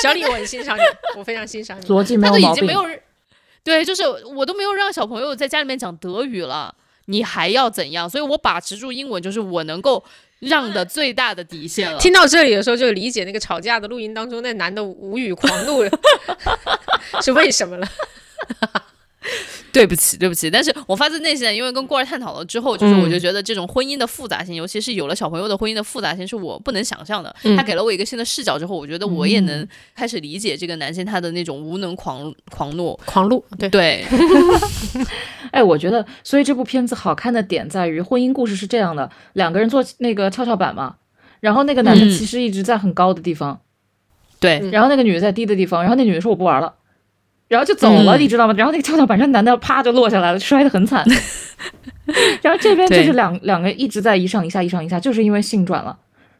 [0.03, 0.83] 小李，我很欣赏你，
[1.17, 1.87] 我非常欣赏你。
[1.87, 2.61] 逻辑没他都已有毛病。
[2.61, 3.01] 经没有人，
[3.65, 4.03] 对，就是
[4.35, 6.75] 我都没有让小朋友在家里面讲德语了，
[7.07, 8.11] 你还要怎样？
[8.11, 10.05] 所以我把持住英文，就是我能够
[10.41, 11.99] 让的最大的底线了。
[11.99, 15.85] 听到这里的时候，就理解那个吵架的录音当中那男的无语狂怒
[17.23, 17.89] 是为什么了。
[19.79, 27.33] 对不起，对不起，但是我发自内心的，因为跟过儿探讨了之后，就是嗯我就觉得这种婚姻的复杂性，尤其是有了小朋友的婚姻的复杂性，是我不能想象的。
[27.45, 27.57] 嗯。
[27.57, 29.65] 他给了我一个新的视角之后，我觉得我也能
[29.95, 32.99] 开始理解这个男性他的那种无能狂狂怒。
[33.07, 34.05] 狂怒，对，对，
[35.53, 40.97] 哎，我觉得，所以这部片子好看的点在于，婚姻故事是这样的：两个人做那个跷跷板嘛，
[41.39, 42.11] 然后那个男的嗯。
[42.11, 43.61] 其实一直在很高的地方，
[44.41, 44.71] 对，嗯。
[44.73, 46.75] 然后那个女的在低的地方，然后那女的说我不玩了，
[47.49, 48.55] 然后就走了，嗯你知道吗？
[48.57, 51.05] 然后那个跷跷板上男的啪就落下来了，摔得很惨。
[52.43, 55.97] 然后这边就是两两个一直在一上一下一上一下，就是因为性转了。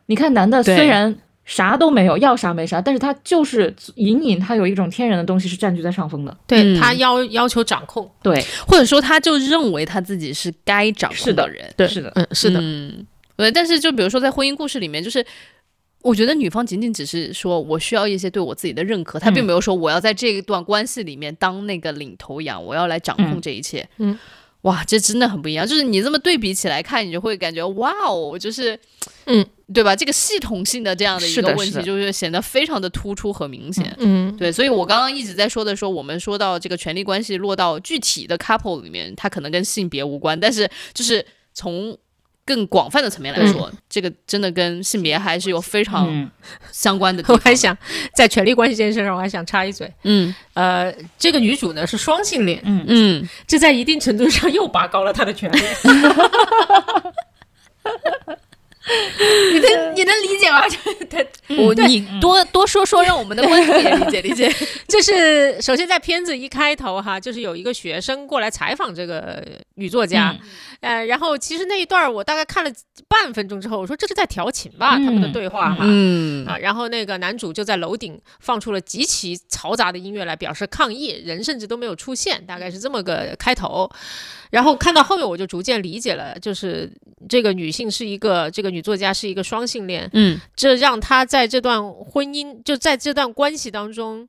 [0.07, 6.37] 你看男的虽然啥都没有，要啥没啥，但是他就是隐隐他有一种天然的东西是占据在上风的。
[6.47, 11.73] 对、嗯他要要求掌控，对，或者说他就认为他自己是该掌控的控人。
[11.77, 13.51] 对，是的嗯，是的，嗯，对。
[13.51, 15.25] 但是就比如说在婚姻故事里面，就是
[16.03, 23.89] 我觉得女方仅仅只是说我需要一些对我自己的认可，她并嗯没有说我要在这一段关系里面当那个领头羊，我要来掌控嗯这一切。
[23.99, 24.19] 嗯
[24.63, 25.65] 哇，这真的很不一样。
[25.65, 28.79] 就是你这么对比起来看，你就会感觉哇哦，就是
[29.27, 29.95] 嗯，对吧？
[29.95, 33.95] 这个系统性的这样的一个问题，就是显得非常的突出和明显。
[34.01, 41.97] 嗯，对，所以我刚刚一直在说的说，我们说到这个权力关系落到具体的 couple 里面，它可能跟性别无关，但是就是从
[42.49, 46.31] 更广泛的层面来说，这个真的跟性别还是有非常嗯，
[46.73, 47.23] 相关的。
[47.29, 47.77] 我还想
[48.15, 50.35] 在权力关系这件事上，我还想插一嘴，嗯。
[50.55, 55.61] 呃，这个女主呢是双性恋，嗯，这在一定程度上又拔高了她的权利。
[59.53, 60.63] 你能你能理解吗？
[61.11, 61.19] 他
[61.57, 64.53] 我你多多说说，让我们的观众也理解理解。
[64.89, 69.43] 就是首先在片子一开头哈，就是有一个学生过来采访这个
[69.75, 70.37] 女作家，
[70.81, 72.71] 呃，然后其实那一段我大概看了
[73.09, 75.79] 半分钟之后，我说这是在调情吧，嗯他们的对话哈。
[75.83, 83.91] 嗯啊，然后那个男主就在楼顶放出了极其嘈杂的音乐来表示抗议，人甚至都没有出现，大概是这么个开头。
[84.51, 86.91] 然后看到后面，我就逐渐理解了，就是
[87.29, 94.29] 这个女性是一个，这个女作家是一个双性恋，嗯这让她在这段婚姻，就在这段关系当中，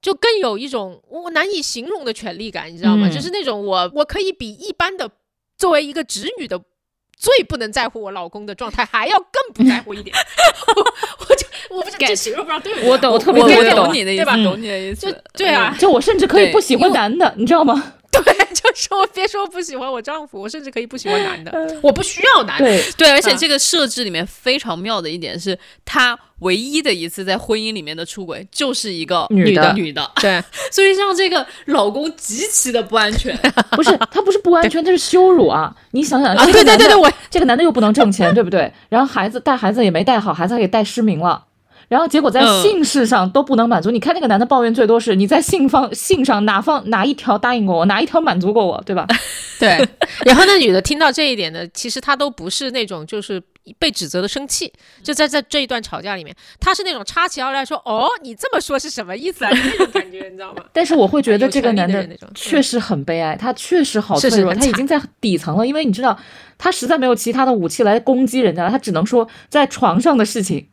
[0.00, 3.08] 就更有一种我难以形容的权利感，你知道吗？
[3.08, 5.10] 嗯就是那种我我可以比一般的
[5.58, 6.60] 作为一个直女的。
[7.18, 10.14] 最不能在乎我老公的状态，还要更不在乎一点。
[10.76, 10.82] 我
[11.30, 12.90] 我就我不知道这形容不知道对不对啊？
[12.92, 13.94] 我懂，我特别我我特别懂。
[13.94, 15.18] 你的意思，对吧懂你的意思就。
[15.32, 17.94] 对啊，就我甚至可以不喜欢男的，你知道吗？
[18.12, 18.22] 对，
[18.54, 22.82] 就是我别说不喜欢我丈夫，我甚至可以不喜欢男的，我不需要男的。
[22.98, 33.34] 对，而且啊这个设置里面非常妙的一点是，他唯一的一次在婚姻里面的出轨就是一个女的女的，对，所以让这个老公极其的不安全。
[33.72, 35.74] 不是他不是不安全，他是羞辱啊！
[35.92, 38.70] 你想想，对对对对，我这个男的又不能挣钱，对不对？
[38.90, 41.44] 然后孩子带孩子也没带好，孩子还给带失明了。
[41.88, 43.90] 然后结果在嗯性事上都不能满足。
[43.90, 49.06] 你看那个男的抱怨最多是你在性方性上哪方哪一条答应过我，哪一条满足过我，对吧？
[49.58, 49.68] 对。
[50.24, 53.42] 然后那女的听到这一点呢，其实她都不是那种就是
[53.78, 54.72] 被指责的生气，
[55.02, 60.64] 就在在这一段吵架里面，她是那种插起腰来说：“哦，你这么说是什么意思啊？”那种感觉，你知道吗？
[60.72, 65.66] 但是我会觉得这个男的确实很悲哀，他确实好脆弱，他已经在底层了。
[65.66, 66.18] 因为你知道，
[66.58, 70.68] 他实在没有其他的武器来攻击人家了，他只能说在床上的事情，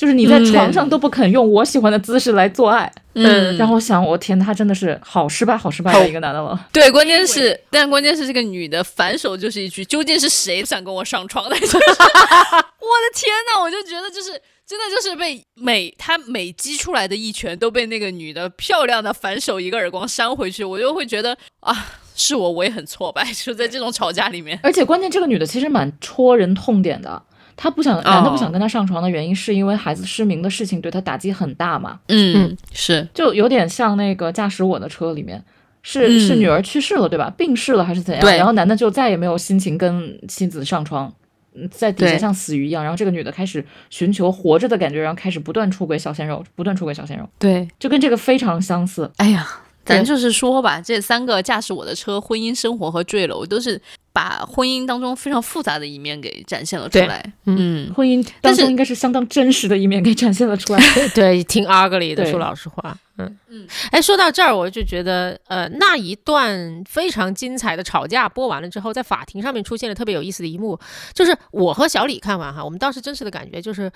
[0.00, 2.90] 就是你在嗯床上都不肯用我喜欢的姿势来做爱。
[3.12, 6.58] 嗯然后我想，我天，他真的是好失败、好失败的一个男的了。
[6.72, 14.30] 对，关键是，但关键是这个女的反手就是一句：“究竟是谁想跟我上床的？”就是 我的天呐，我就觉得就是
[14.66, 21.76] 真的就是被每他每击出来的一拳都被那个女的漂亮的反手一个耳光扇回去，我就会觉得啊，
[22.16, 24.58] 是我我也很挫败， 就在这种吵架里面。
[24.62, 27.22] 而且关键，这个女的其实蛮戳人痛点的。
[27.62, 32.00] 她不想，男的不想跟她上床的原因，是因为孩子失明的事情对她打击很大嘛。
[32.08, 35.44] 嗯，是，就有点像那个驾驶我的车里面，
[35.82, 37.30] 是、嗯是女儿去世了对吧？
[37.36, 38.26] 病逝了还是怎样？
[38.38, 41.12] 然后男的就再也没有心情跟妻子上床，
[41.54, 42.82] 嗯在底下像死鱼一样。
[42.82, 47.68] 然后这个女的开始寻求活着的感觉，然后开始不断出轨小鲜肉，不断出轨小鲜肉，对。
[47.78, 49.10] 就跟这个非常相似。
[49.18, 49.46] 哎呀，
[49.84, 53.78] 咱就是说吧，这三个驾驶我的车、婚姻生活和坠楼，都是
[54.12, 57.32] 把婚姻当中非常复杂的一面给展现了出来。
[57.44, 60.80] 嗯，婚姻但是当中应该是相当真实的一面给展现了出来。
[61.14, 63.68] 对，挺 ugly 的，说老实话，嗯嗯。
[63.90, 70.78] 哎，说到这儿，我就觉得，呃，那一段非常精彩的吵架播完了之后，在法庭上面出现了特别有意思的一幕，
[71.14, 73.90] 就是我和小李看完哈，我们当时真实的感觉就是，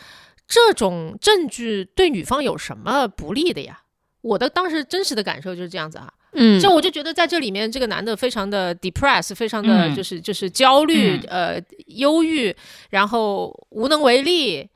[0.47, 3.81] 这种证据对女方有什么不利的呀？
[4.21, 6.61] 我的当时真实的感受就是这样子啊，嗯。
[6.61, 9.95] 就我就觉得在这里面，这个男的非常的 depress，非常的嗯。
[9.95, 11.57] 就是、就是焦虑，嗯。
[11.57, 12.55] 呃，忧郁，
[12.91, 14.69] 然后无能为力，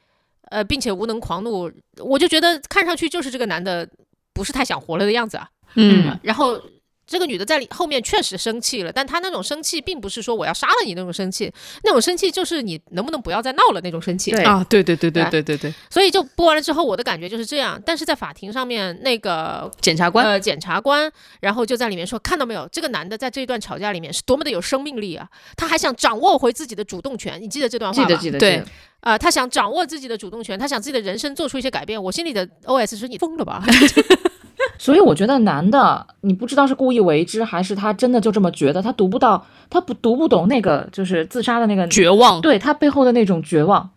[0.51, 3.89] 呃，并且无能狂怒，我就觉得看上去就是这个男的
[4.33, 5.49] 不是太想活了的样子啊。
[5.75, 6.19] 嗯。
[6.23, 6.61] 然后
[7.09, 11.51] 这个女的在里后面确实生气了，但她那种生气并不是说我要杀了你那种生气，
[11.83, 14.31] 那种生气就是你能不能不要再闹了那种生气。
[14.31, 17.83] 对啊，对对对对哎对对对，所以就播完了之后，我的感觉就是这样。
[17.85, 25.27] 但是在法庭上面，那个检察官，呃检察官，然后就在里面说，看到没有，这个男的在这一段吵架里面是多么的有生命力啊！
[25.57, 28.09] 他还想掌握回自己的主动权，你记得这段话吗？
[28.09, 28.63] 记得记得对
[29.01, 32.03] 啊、他想掌握自己的主动权，他想自己的人生做出一些改变。
[32.03, 33.65] 我心里的 OS 是：你疯了吧？
[34.77, 43.91] 所以我觉得男的，你不知道是故意为之，还是他真的就这么觉得，他读不到，他不读不懂那个就是自杀的那个绝望，对他背后的那种绝望，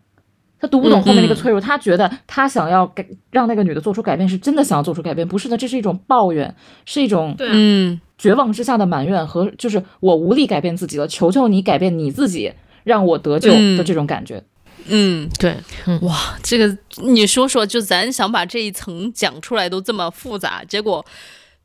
[0.58, 1.40] 他读不懂后面那个嗯嗯。
[1.40, 6.54] 脆弱，他觉得他想要改让那个女的做出改变，是真的想要做出改变，不是的，这是一种抱怨，
[6.84, 12.52] 是一种嗯，绝望之下的埋怨和就是我无力改变自己了，求求你改变你自己，
[12.84, 13.76] 让我得救嗯。
[13.76, 14.36] 的这种感觉。
[14.36, 14.42] 嗯，
[15.38, 15.56] 对，
[15.86, 21.04] 嗯哇，这个你说说，就咱想把这一层讲出来都这么复杂，结果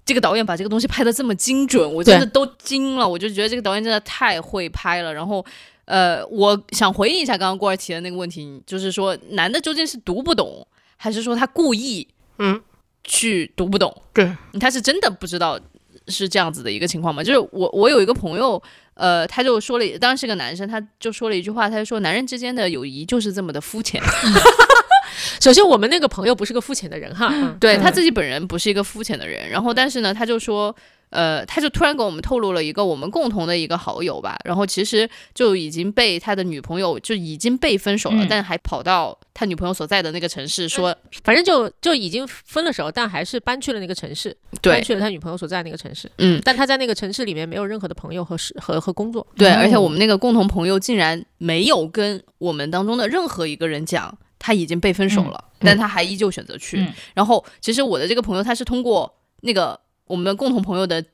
[0.05, 3.07] 这个导演把这个东西拍的这么精准，我真的都惊了。
[3.07, 5.13] 我就觉得这个导演真的太会拍了。
[5.13, 5.45] 然后，
[5.85, 10.65] 呃，我想回应一下刚刚郭儿提的那个问题，就是说男的究竟是读不懂，
[10.95, 12.07] 还是说他故意
[12.39, 12.61] 嗯
[13.03, 14.01] 去读不懂？
[14.13, 15.59] 对，他是真的不知道
[16.07, 17.23] 是这样子的一个情况吗？
[17.23, 18.61] 就是我我有一个朋友，
[18.93, 24.01] 呃，他就说了，当然是个男生，他就说了一句话，他就说男人之间的友谊就是这么的肤浅。
[25.41, 30.75] 首先我们那个朋友不是个肤浅的人哈，嗯对他自己本人不是一个肤浅的人，然后但是呢，他就说，
[31.09, 46.11] 呃，他就突然给我们透露了一个我们共同的一个好友吧，然后其实就已经被他的女朋友就已经被分手了，嗯但还跑到他女朋友所在的那个城市说，反正就就已经分了手，但还是搬去了那个城市，对搬，去了他女朋友所在那个城市。
[46.17, 49.27] 嗯，但他在那个城市里面没有任何的朋友和事和和工作。
[49.35, 56.79] 对，哦而且我们那个共同朋友竟然没有跟我们当中的任何一个人讲他已经被分手了，但他还依旧选择去。
[56.79, 61.05] 嗯然后其实我的这个朋友他是通过那个我们共同朋友的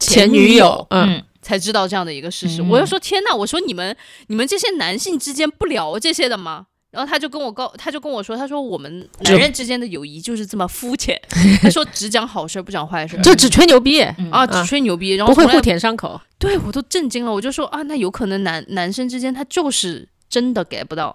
[0.00, 2.60] 前女女友，嗯，嗯，才知道这样的一个事实。
[2.62, 3.36] 嗯我就说天哪！
[3.36, 6.66] 我说你们你们这些男性之间不聊这些的吗？
[6.90, 11.20] 然后他就跟我告，他就跟我说，他说我们男人之间的友谊就是这么肤浅。
[11.60, 16.18] 他说只讲好事不讲坏事，就只吹牛逼，嗯啊只吹牛逼，然后不会互舔伤口。
[16.38, 21.14] 对我都震惊了，我就说啊，那有可能男男生之间他就是真的 get 不到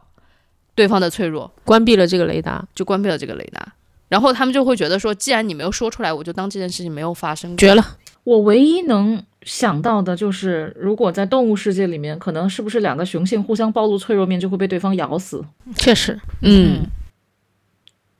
[0.75, 3.73] 对方的脆弱，关闭了这个雷达，就关闭了这个雷达。
[4.09, 7.57] 然后他们就会觉得说，既然你没有说出来，我就当这件事情没有发生过。
[7.57, 7.97] 绝了。
[8.25, 15.43] 我唯一能想到的就是，如果在动物世界里面，可能是不是两个雄性互相暴露脆弱面，就会被对方咬死。
[15.75, 16.81] 确实，嗯，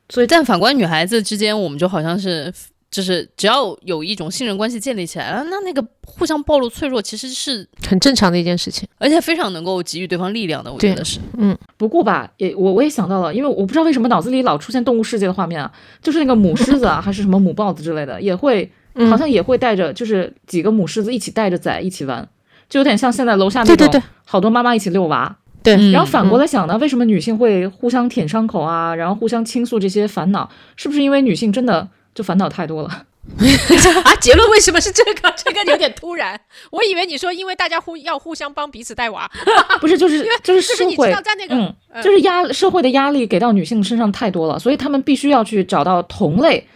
[0.10, 2.54] 所以但反观女孩子之间，我们就好像是，
[2.92, 8.88] 就是只要有一种信任关系建立起来了，那那个互相暴露脆弱其实是，很正常的一件事情。
[9.00, 10.72] 而且非常能够给予对方力量的。
[10.72, 15.72] 我觉得是，嗯不过吧，也我我也想到了，因为我不知道为什么脑子里老出现动物世界的画面啊，
[16.02, 18.70] 就是那个母狮子啊，还是什么母豹子之类的，也会嗯
[19.10, 22.28] 好像也会带着，就是几个母狮子一起带着崽一起玩，
[22.70, 25.36] 就有点像现在楼下那种对对对好多妈妈一起遛娃。
[25.64, 30.50] 对嗯然后反过来想呢，为什么女性会互相舔伤口啊，然后互相倾诉这些烦恼？
[30.76, 32.90] 是不是因为女性真的就烦恼太多了？
[34.04, 35.34] 啊，结论为什么是这个？
[35.38, 36.38] 这个有点突然。
[36.70, 39.32] 我以为你说因为大家互要互相帮彼此带娃，
[39.80, 46.68] 不是，就是就是就是你知社会道在那个、就是压社会的压力给到女性身上太多了，所以她们必须要去找到同类，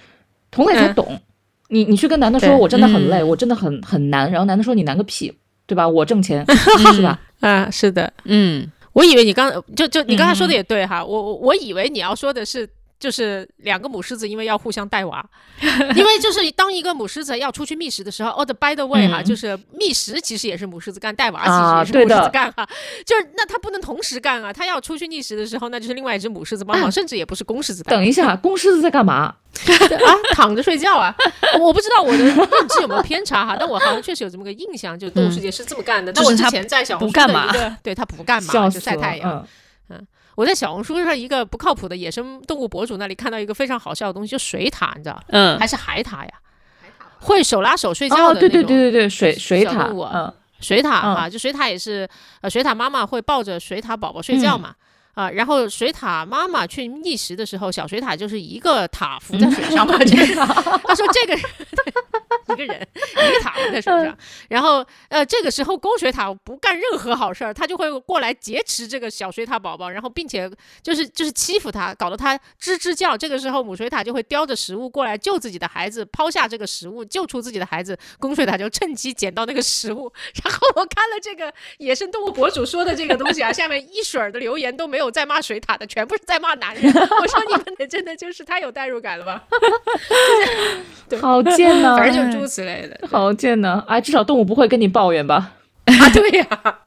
[0.49, 1.19] 同类才嗯懂。
[1.69, 5.33] 你你去跟男的说我真的很累，嗯我真的很很难，然后男的说你难个屁，
[5.65, 5.87] 对吧？
[5.87, 6.45] 我挣钱
[6.93, 7.19] 是吧？
[7.41, 12.67] 啊，是的，嗯，我以为你刚就就你刚才说的嗯也对哈，我我我以为你要说的是。
[12.99, 15.23] 就是两个母狮子，因为要互相带娃，
[15.95, 22.67] 因为就是当一个母狮子要出去觅食的时候，哦的 by the way 哈，嗯就是觅食其实也是母狮子干，带娃啊其实也是母狮子干哈，
[23.05, 27.83] 就是那它不能同时干啊，它要出去觅食的时候，那就是另外一只母狮子帮忙，啊甚至也不是公狮子。
[27.83, 29.35] 等一下，公狮子在干嘛？
[29.57, 31.15] 啊，躺着睡觉啊！
[31.59, 32.35] 我不知道我的认
[32.69, 36.11] 知有没有偏差哈，但我好像确实有这么个印象，就动物世界是这么干的。
[36.13, 38.79] 那我之前在小红干嘛的一个，对他不干嘛， 就！
[38.79, 39.47] 晒太阳。
[40.37, 46.29] 嗯，我在小红书上一个不靠谱的野生动物博主那里看到一个非常好笑的东西，就水獭，你知道，嗯还是海獭呀？
[47.19, 52.07] 会手拉手睡觉哦，对的那种对对对对，水水獭，小动物啊嗯，水獭嗯哈，就水獭也是，
[52.41, 54.73] 呃，水獭妈妈会抱着水獭宝宝睡觉嘛。
[55.15, 59.97] 啊，然后水獭妈妈去觅食的时候，小水獭就是一个塔浮在水上嘛。
[59.97, 60.45] 这个
[60.85, 61.35] 他说这个
[62.53, 64.17] 一个人一个塔在手上，
[64.49, 70.49] 然后呃这个时候公水塔不干任何好事儿，他就会过来劫持这个小水塔宝宝，然后并且
[70.81, 73.17] 就是就是欺负他，搞得他吱吱叫。
[73.17, 80.11] 这个时候母水塔就会叼着食物过来救自己的孩子，抛下这个食物救出自己的孩子，公水塔就趁机捡到那个食物。
[80.43, 86.93] 然后我看了这个野生动物博主说的这个东西啊，下面一水儿的留言都没有在骂水塔的，全部是在骂男人。
[86.93, 89.43] 我说你们的真的就是太有代入感了吧？
[91.09, 91.97] 对好贱呐！
[91.97, 93.07] 反正就是诸如此类的。
[93.07, 93.83] 好贱呐！
[93.87, 95.53] 哎，至少动物不会跟你抱怨吧？
[95.85, 96.79] 啊，对呀、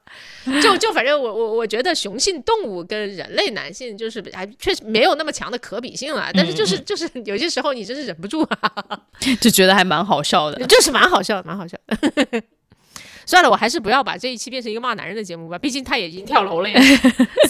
[0.62, 9.01] 就就反正我我我觉得雄性动物跟人类男性就是还确实没有那么强的可比性了，但是就是就是有些时候你真是忍不住啊，
[9.40, 10.62] 就觉得还蛮好笑的。
[10.68, 12.42] 就是蛮好笑的，蛮好笑的。
[13.24, 16.78] 算了，我还是不要把这一期变成一个骂男人的节目吧，毕竟他也已经跳楼了呀。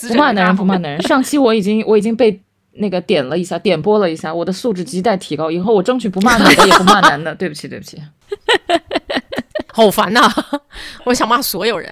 [0.07, 1.03] 不骂男人，不骂男人。
[1.03, 2.41] 上期我已经我已经被
[2.73, 5.51] 那个点了一下，点播了一下，我的素质亟待提高。
[5.51, 7.35] 以后我争取不骂女的，也不骂男的。
[7.37, 8.01] 对不起，对不起。
[9.73, 10.29] 好烦呐、
[11.07, 11.89] 我想骂所有人。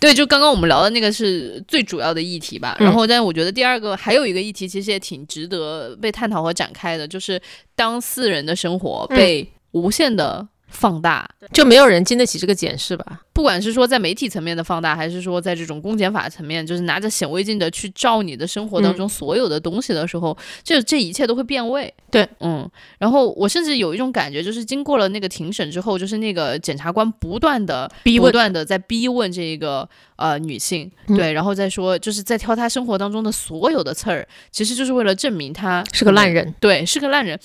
[0.00, 2.74] 对，就刚刚我们聊的那个是最主要的议题吧。
[2.80, 7.40] 嗯然后，但是我觉得第二个还有一个议题，其实也挺值得被探讨和展开的，就是
[7.76, 13.20] 当四人的生活嗯被无限的放大，就没有人经得起这个检视吧？
[13.32, 21.92] 不管是说在媒体层面的放大，还是说在这种公检法层面，就是拿着显微镜的去照你的生活当中所有的东西的时候，这这一切都会变味。
[22.10, 22.68] 对，嗯，
[22.98, 36.54] 然后我甚至有一种感觉，就是经过了那个庭审之后，就是那个检察官不断的逼问不断的在逼问这个呃女性，嗯对，然后再说就是在挑她生活当中的所有的刺儿，其实就是为了证明她是个烂人。
[36.60, 37.38] 对，是个烂人。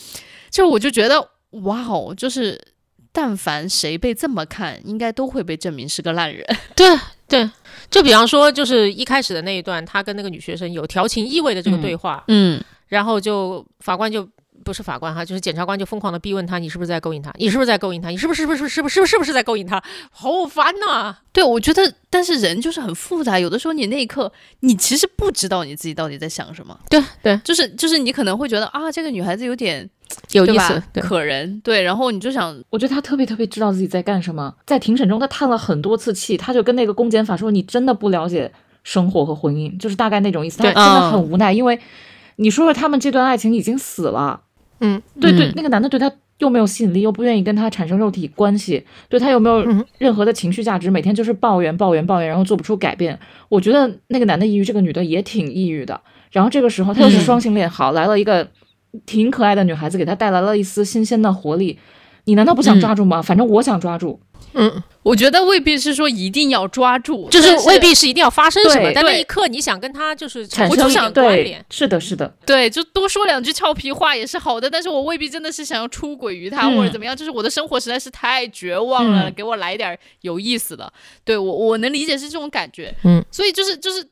[0.50, 1.30] 就我就觉得，
[1.64, 2.60] 哇哦，就是
[3.18, 6.46] 但凡谁被这么看，应该都会被证明是个烂人。
[6.76, 6.88] 对
[7.28, 7.50] 对，
[7.90, 14.30] 就比方说，就是一开始的那一段，他跟那个女学生有调情意味的这个对话，嗯，然后就法官就。
[14.64, 17.32] 不是法官哈，就是检察官就疯狂的逼问他，你是不是在勾引他？
[17.38, 18.10] 你是不是在勾引他？
[18.10, 19.82] 你是不是是不是是不是是不是是不是在勾引他？
[20.12, 24.30] 好烦呐、对，我觉得，但是人就是很复杂，有的时候你那一刻，
[24.62, 26.78] 你其实不知道你自己到底在想什么。
[26.90, 29.90] 对对，就是就是你可能会觉得啊，这个女孩子有点
[30.34, 34.54] 有意思，对，可人，对，然后你就想，我觉得他特别特别知道自己在干什么。
[34.66, 38.52] 在庭审中，他叹了很多次气，他就跟那个公检法说：“你真的不了解
[38.84, 41.80] 生活和婚姻，就是大概那种意思。”他对真的很无奈，因为
[42.38, 44.42] 你说说他们这段爱情已经死了，
[44.80, 50.92] 嗯，对对嗯，那个男的对他又没有吸引力，又不愿意跟他产生肉体关系，对他又没有嗯任何的情绪价值？
[50.92, 53.18] 每天就是抱怨抱怨抱怨，然后做不出改变。
[53.50, 56.00] 我觉得那个男的抑郁，这个女的也挺抑郁的。
[56.30, 58.48] 然后这个时候他又是嗯双性恋，好来了一个
[59.06, 61.80] 挺可爱的女孩子，给他带来了一丝新鲜的活力。
[62.26, 63.22] 你难道不想抓住吗？
[63.22, 64.20] 反正我想抓住。
[64.54, 80.92] 嗯，我觉得未必是说一定要抓住，就是未必是一定要发生什么，但那一刻你想跟他就是产生我就想关联，，是的，是的，对，就多说两句俏皮话也是好的，但是我未必真的是想要出轨于他、嗯或者怎么样，就是我的生活实在是太绝望了，嗯给我来点儿有意思的。
[81.24, 84.06] 对我我能理解是这种感觉，嗯，所以就是就是。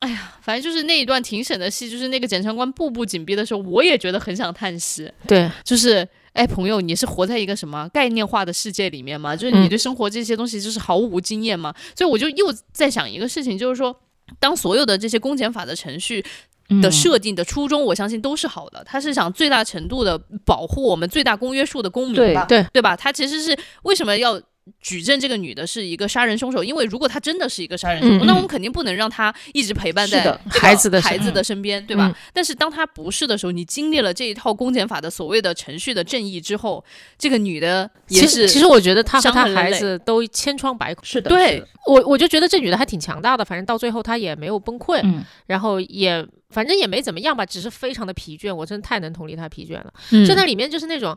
[0.00, 5.10] 哎呀，反正就是那一段庭审的戏，就是那个检察官步步紧逼的时候，我也觉得很想叹息。
[5.26, 9.36] 对，就是，哎，朋友，你是活在一个什么概念化的世界里面吗？
[9.36, 11.74] 就是你嗯对生活这些东西就是毫无经验吗？
[11.94, 13.94] 所以我就又在想一个事情，就是说，
[14.38, 18.82] 当所有的这些公检法的程序的嗯设定的初衷，我相信都是好的。
[18.84, 22.96] 他是想最大程度的保护我们最大公约数的公民对吧，对对吧？
[22.96, 24.40] 他其实是为什么要？
[24.80, 32.08] 举证这个女的是一个杀人凶手，因为如果她真的是一个杀人凶手，那我们肯定不能让她一直陪伴在孩子的身孩子的身边，对吧？
[32.08, 36.84] 嗯但是当她不是的时候，你经历了这一套公检法的所谓的程序的正义之后，
[37.18, 41.04] 这个女的也其是实其实我觉得她和他伤痕累累孩子都千疮百孔。
[41.04, 48.54] 是的，对我我就觉得这女的还挺强大的，反正到最后她也没有崩溃，嗯，然后也反正也没怎么样吧，只是非常的疲倦。
[48.54, 49.92] 我真的太能同理她疲倦了。
[50.10, 51.16] 嗯就那里面就是那种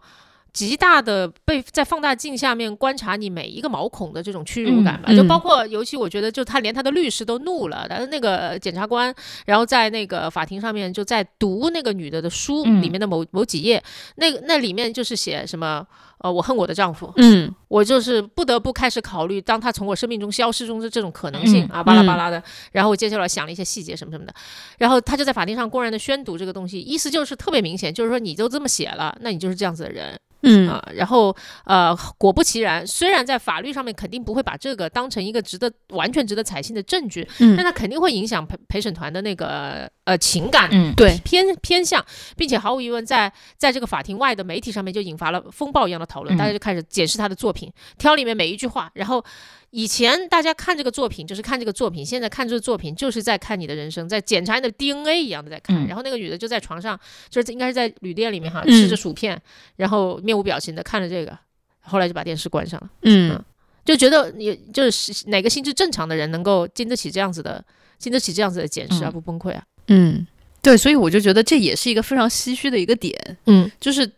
[0.53, 9.13] 极大的被在放大镜下面观察你每一个毛孔的这种屈辱感吧，就包括尤其我觉得就他连他的律师都怒了，但是那个检察官，
[9.47, 13.83] 然后在那个法庭上面就在读那个女的的书嗯里面的某、某几页，
[14.17, 15.85] 那个那里面就是写什么
[16.23, 22.41] 呃我恨我的丈夫，嗯我就是不得不开始考虑，当他从我生命中消失中的这种可能性、嗯啊，巴拉巴拉的。
[22.71, 24.33] 然后我接下来想了一些细节什么什么的，
[24.77, 30.81] 然后他就在法庭上公然的宣读这个东西，意思就是特别明显，就是说你都这么写了，那你就是这样子的人嗯啊。
[30.93, 48.91] 然后呃，果不其然，虽然在法律上面肯定不会把这个当成一个值得完全值得采信的证据，嗯但它肯定会影响陪陪审团的那个呃情感嗯，对，偏偏向，并且毫无疑问在，在这个法庭外的媒体上面就引发了风暴一样的讨论，嗯大家就开始检视他的作品，挑里面每一句话。
[48.95, 49.23] 然后
[49.69, 55.75] 以前大家看这个作品就是看这个作品，现在看这个作品就是在看你的人生，在检查你的 DNA 一样的在看。
[55.75, 56.99] 嗯然后那个女的就在床上，
[57.29, 59.41] 就是应该是在旅店里面哈，嗯吃着薯片，
[59.77, 61.37] 然后面无表情的看着这个，
[61.81, 62.89] 后来就把电视关上了。
[63.03, 63.41] 嗯
[63.85, 67.63] 就觉得你就是哪个心智正常的人能够经得起这样子的，
[67.97, 69.63] 经得起这样子的检视而嗯不崩溃啊？
[69.87, 70.25] 嗯，
[70.61, 74.09] 对，所以我就觉得这也是一个非常唏嘘的一个点，嗯就是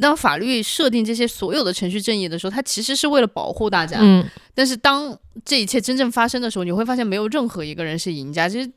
[0.00, 3.98] 当法律设定这些所有的程序正义的时候，它其实是为了保护大家。
[4.00, 4.24] 嗯
[4.56, 8.48] 但是当这一切真正发生的时候，你会发现没有任何一个人是赢家。
[8.48, 8.70] 其实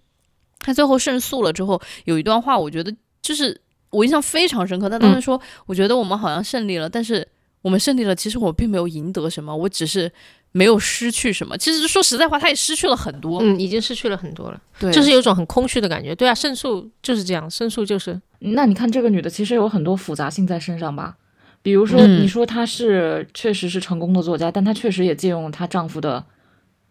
[0.60, 2.92] 他最后胜诉了之后，有一段话，我觉得
[3.22, 4.90] 就是我印象非常深刻。
[4.90, 7.28] 他当时说：“我觉得我们好像胜利了，但是
[7.62, 10.12] 我们胜利了，其实我并没有赢得什么，我只是
[10.58, 11.56] 没有失去什么。
[11.58, 13.40] 其实说实在话，他也失去了很多。
[13.44, 16.16] 嗯，已经失去了很多了，对，就是有一种很空虚的感觉。
[16.16, 21.16] 对啊，胜诉就是这样，胜诉就是那你看这个女的其实有很多复杂性在身上吧？
[21.62, 26.24] 比如说，嗯你说她是确实是成功的作家，但她确实也借用了她丈夫的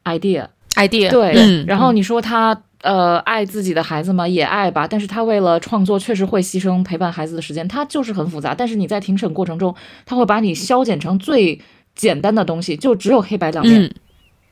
[0.05, 1.11] idea，idea。
[1.11, 4.29] 对，嗯然后你说她呃爱自己的孩子吗？
[4.29, 8.55] 也爱吧，但是她为了创作，确实会牺牲陪伴孩子的时间，她就是很复杂。
[8.55, 11.61] 但是你在庭审过程中，她会把你消减成最
[11.97, 13.83] 简单的东西，就只有黑白两面。
[13.83, 13.95] 嗯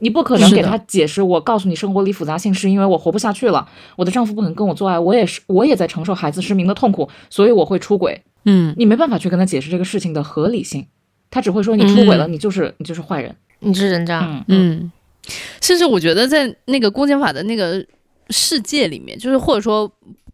[0.00, 3.66] 你不可能给他解释，我告诉你生活里复杂性是因为我活不下去了，
[3.96, 8.20] 我的丈夫不肯跟我做爱，我也是我也在承受孩子失明的痛苦，所以我会出轨。
[8.44, 10.86] 嗯你没办法去跟他解释这个事情的合理性，
[11.30, 13.34] 他只会说你出轨了，你就是你就是坏人。
[13.60, 14.20] 你是人渣。
[14.20, 14.92] 嗯嗯，
[15.62, 17.82] 甚至我觉得在那个公检法的那个
[18.28, 19.90] 世界里面，就是或者说，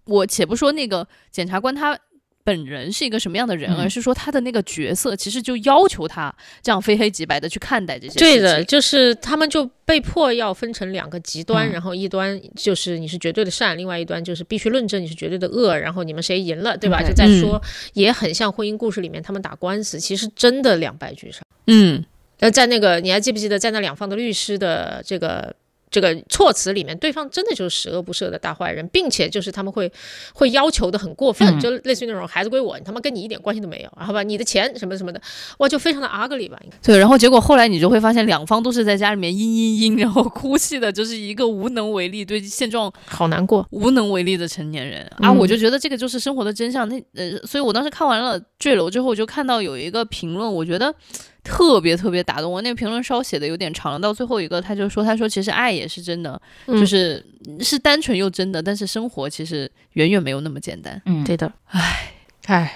[0.06, 1.96] 我且不说那个检察官他
[2.42, 8.20] 本人是一个什么样的人，嗯而是说他的那个角色其实就要求他这样非黑即白的去看待这些事情。
[8.20, 17.00] 对的，就是他们就被迫要分成两个极端，嗯然后一端就是你是绝对的善，另外一端就是必须论证你是绝对的恶，然后你们谁赢了，对吧？
[17.00, 17.60] 对就在说，
[17.92, 21.42] 也很像婚姻故事里面他们打官司，其实真的两败俱伤。
[21.66, 22.04] 嗯
[22.42, 25.54] 那，在那个你还记不记得，在那两方的律师的这个
[25.90, 29.90] 这个措辞里面，对方真的就是十恶不赦的大坏人，并且就是他们会
[30.32, 35.20] 会要求的很过分，嗯就类似于那种孩子归我，你他妈跟你一点关系都没有，然后吧，你的钱什么什么的，
[35.58, 45.30] 哇，就非常的 ugly 吧，对，然后结果后来你就会发现，两方都是在家里面嘤嘤嘤，然后哭泣的，就是一个无能为力，对现状好难过，无能为力的成年人啊！
[45.30, 46.86] 嗯我就觉得这个就是生活的真相。
[46.88, 50.94] 那呃，所以我当时看完了《坠楼》之后，我就看到有一个评论，我觉得
[51.42, 52.62] 特别特别打动我。
[52.62, 57.24] 那个评论稍写的有点长，到最后一个他就说，他说其实爱也是真的，嗯就是
[57.60, 61.00] 是单纯又真的，但是生活其实远远没有那么简单。
[61.06, 62.12] 嗯，对的，唉
[62.46, 62.72] 唉，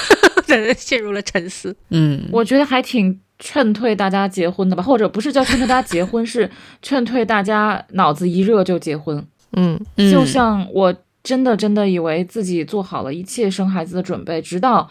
[0.46, 1.74] 让人陷入了沉思。
[1.90, 6.50] 嗯，我觉得还挺劝退大家结婚的吧，或者不是叫劝退大家结婚，是
[6.82, 9.24] 劝退大家脑子一热就结婚。
[9.52, 14.90] 嗯嗯就像我真的真的以为自己做好了一切生孩子的准备，直到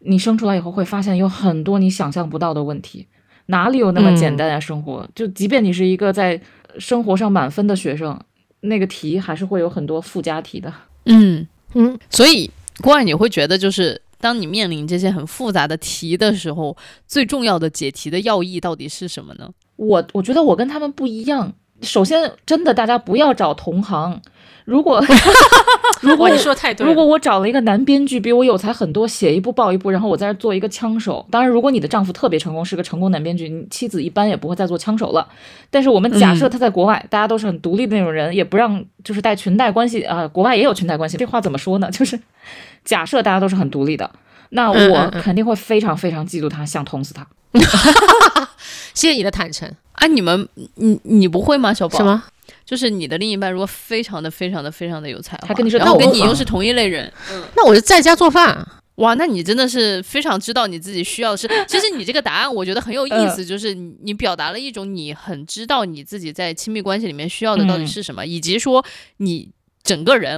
[0.00, 3.06] 你生出来以后，会发现有很多你想象不到的问题。
[3.46, 4.60] 哪里有那么简单啊？
[4.60, 6.40] 生活就即便你是一个在
[6.78, 8.18] 生活上满分的学生，
[8.60, 10.72] 那个题还是会有很多附加题的。
[11.06, 12.50] 嗯，嗯，所以
[12.82, 14.00] 郭二，你会觉得就是。
[14.20, 16.76] 当你面临这些很复杂的题的时候，
[17.06, 19.48] 最重要的解题的要义到底是什么呢？
[19.76, 21.52] 我我觉得我跟他们不一样。
[21.82, 24.20] 首先，真的大家不要找同行。
[24.68, 25.02] 如果
[26.02, 26.86] 如果，你说得太对。
[26.86, 31.26] 如果我找了一个男编剧比我有才很多，写一部爆一部，然后我在这儿做一个枪手。
[31.30, 35.26] 当然，如果你的丈夫特别成功，是个成功男编剧，你妻子一般也不会再做枪手了。
[35.70, 41.88] 但是我们假设他在国外，大家都是很独立的那种人，也不让就是带裙带关系啊、国外也有裙带关系，这话怎么说呢？
[41.90, 42.20] 就是
[42.84, 44.10] 假设大家都是很独立的，
[44.50, 47.26] 那我肯定会非常非常嫉妒他，想捅死他。
[48.92, 49.66] 谢谢你的坦诚。
[49.92, 51.96] 啊，你们，你你不会吗，小宝？
[51.96, 52.04] 什？
[52.04, 52.22] 么？
[52.64, 57.12] 就是你的另一半如果非常的、非常的、非常的有才华，他跟你说然后那我跟你又是同一类人，
[57.56, 58.66] 那我就在家做饭。
[58.96, 61.48] 哇，那你真的是非常知道你自己需要的是。
[61.68, 68.84] 其实你这个答案我觉得很有意嗯思，就是你你表达了一种你很知道你自己在亲密关系里面需要的到底是什么，以及说
[69.18, 69.50] 你
[69.84, 70.36] 整个人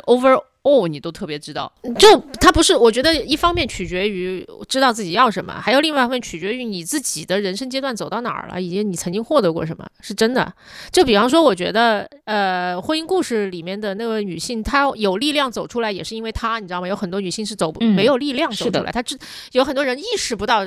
[0.62, 1.72] overall 你都特别知道。
[1.98, 10.52] 就他不是，我觉得一方面取决于知道自己要什么，还有另外一方面取决于你自己的人生阶段走到哪儿了，以及你曾经获得过什么，是真的。
[10.90, 16.88] 就比方说，我觉得呃，婚姻故事里面的那个女性，她有力量走出来，也是因为她，你知道吗？
[16.88, 19.18] 有很多女性是走不、嗯没有力量走出来，她知
[19.52, 20.64] 有很多人意识不到。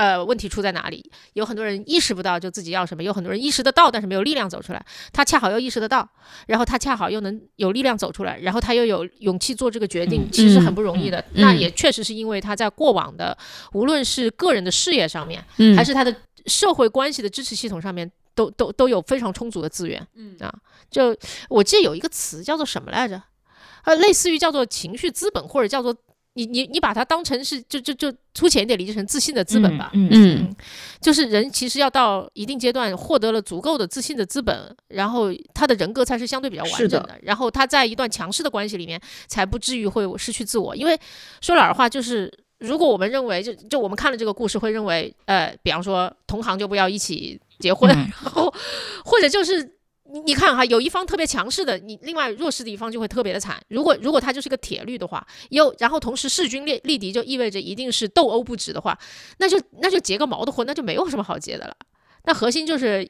[0.00, 1.12] 呃，问题出在哪里？
[1.34, 4.82] 有很多人意识不到就自己要什么，有很多人意识得到，但是没有力量走出来。
[5.12, 6.08] 他恰好又意识得到，
[6.46, 11.18] 然后他恰好又能有力量走出来，然后他又有勇气做这个决定，嗯其实很不容易的。
[11.34, 13.36] 嗯那也确实是因为他在过往的，
[13.74, 20.00] 无论是个人的事业上面，嗯还是他的社会关系的支持系统上面，都都都有非常充足的资源。
[20.14, 20.50] 嗯啊，
[20.90, 21.14] 就
[21.50, 23.22] 我记得有一个词叫做什么来着？
[23.84, 25.94] 呃，类似于叫做情绪资本，或者叫做
[26.40, 29.90] 你你你把它当成是就就就粗浅一点理解成自信的资本吧。
[29.92, 30.56] 嗯嗯
[31.00, 40.74] 就是人其实要到一定阶段获得了足够的自信的资本，然后他的人格才是相对比较完整的，然后他在一段强势的关系里面才不至于会失去自我。
[40.74, 40.98] 因为
[41.42, 48.52] 说老实话，就是如果我们认为就就我们看了这个故事会认为，呃，比方说同行就不要一起结婚，嗯然后
[49.04, 49.76] 或者就是。
[50.12, 53.60] 你你看哈，有一方特别强势的，你另外弱势的一方就会特别的惨。
[53.68, 58.98] 如果如果他就是个铁律的话，又然后同时势均力力敌，就意味着一定是斗殴不止的话，
[59.38, 61.76] 那就那就结个毛的婚，那就没有什么好结的了。
[62.24, 63.08] 那核心就是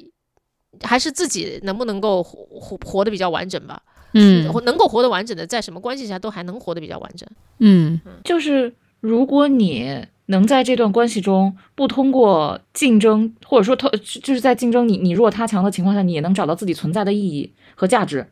[0.82, 3.82] 还是自己能不能够活活活得比较完整吧。
[4.12, 7.28] 嗯能够活得完整的，在什么关系下都还能活得比较完整。
[7.60, 13.90] 嗯就是如果你能在这段关系中不通过竞争，或者说通
[14.22, 18.26] 就是在竞争你你弱他强的情况下，你也能找到自己存在的意义和价值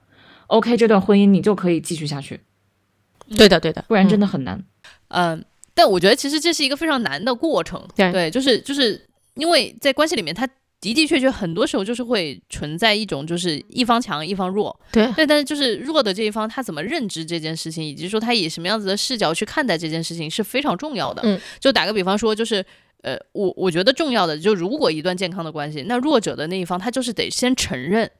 [0.47, 2.41] ，OK，这段婚姻你就可以继续下去，
[3.37, 4.65] 对的对的，不然真的很难。
[5.09, 5.45] 嗯，
[5.75, 8.31] 但我觉得其实这是一个非常难的过程，对。
[8.31, 10.49] 就是就是因为在关系里面，它
[10.81, 21.23] 的的确确很多时候就是会存在一种就是一方强一方弱，对对，但是就是弱的这一方他怎么认知这件事情，以及说他以什么样子的视角去看待这件事情是非常重要的。
[21.25, 22.65] 嗯，就打个比方说，就是
[23.03, 28.11] 呃，我我觉得重要的就如果一段健康的关系，那弱者的那一方他就是得先承认。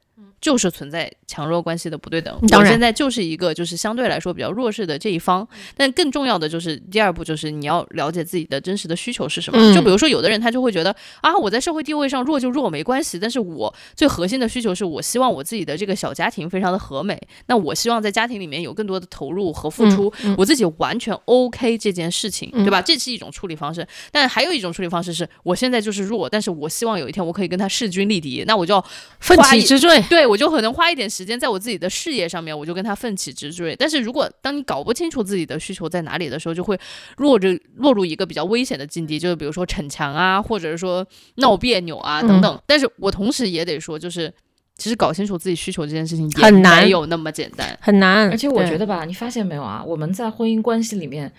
[0.41, 2.33] 就是存在强弱关系的不对等。
[2.47, 5.45] 当然我现在就是一个就是相对来说比较弱势的这一方，
[5.75, 9.59] 但更重要的就是第二步就是你要了解自己的真实的需求是什么。
[9.61, 22.81] 嗯就比如说有的人他就会觉得啊，我在社会地位上弱就弱没关系，但是我最核心的需求是我希望我自己的这个小家庭非常的和美，那我希望在家庭里面有更多的投入和付出，嗯嗯我自己完全 OK 这件事情，嗯对吧？
[22.81, 23.85] 这是一种处理方式。
[24.11, 28.83] 但还有一种处理方式是我现在就是弱，但是我希望有一天我可以跟他势均力敌，那我就要
[29.19, 30.01] 奋起直坠。
[30.09, 33.75] 对我就可能花一点时间在我自己的事业上面，我就跟他奋起直追。
[33.75, 36.77] 但是如果当你搞不清楚自己的需求在哪里的时候，就会
[37.17, 41.05] 落着落入一个比较危险的境地，就是比如说逞强啊，或者是说
[41.35, 42.61] 闹别扭啊等等。
[42.65, 44.33] 但是我同时也得说，就是
[44.77, 47.77] 其实搞清楚自己需求这件事情很难有那么简单。
[47.79, 49.83] 很难，而且我觉得吧，你发现没有啊？
[49.85, 51.31] 我们在婚姻关系里面，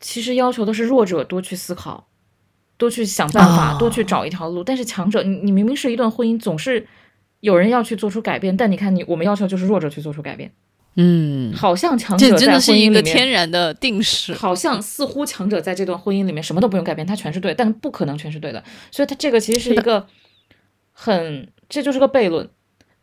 [0.00, 2.06] 其实要求的是弱者多去思考，
[2.76, 4.62] 多去想办法，哦多去找一条路。
[4.62, 6.86] 但是强者，你你明明是一段婚姻，总是
[7.40, 10.50] 有人要去做出改变，但你看你，我们要求就是弱者去做出改变，
[10.96, 14.34] 嗯，好像强者在真的是一个婚姻里面天然的定式。
[14.34, 18.62] 好像似乎强者在这段婚姻里面什么都不用改变，他全是对，但不可能全是对的。
[18.90, 20.06] 所以他这个其实是一个
[20.92, 22.48] 很，这就是个悖论。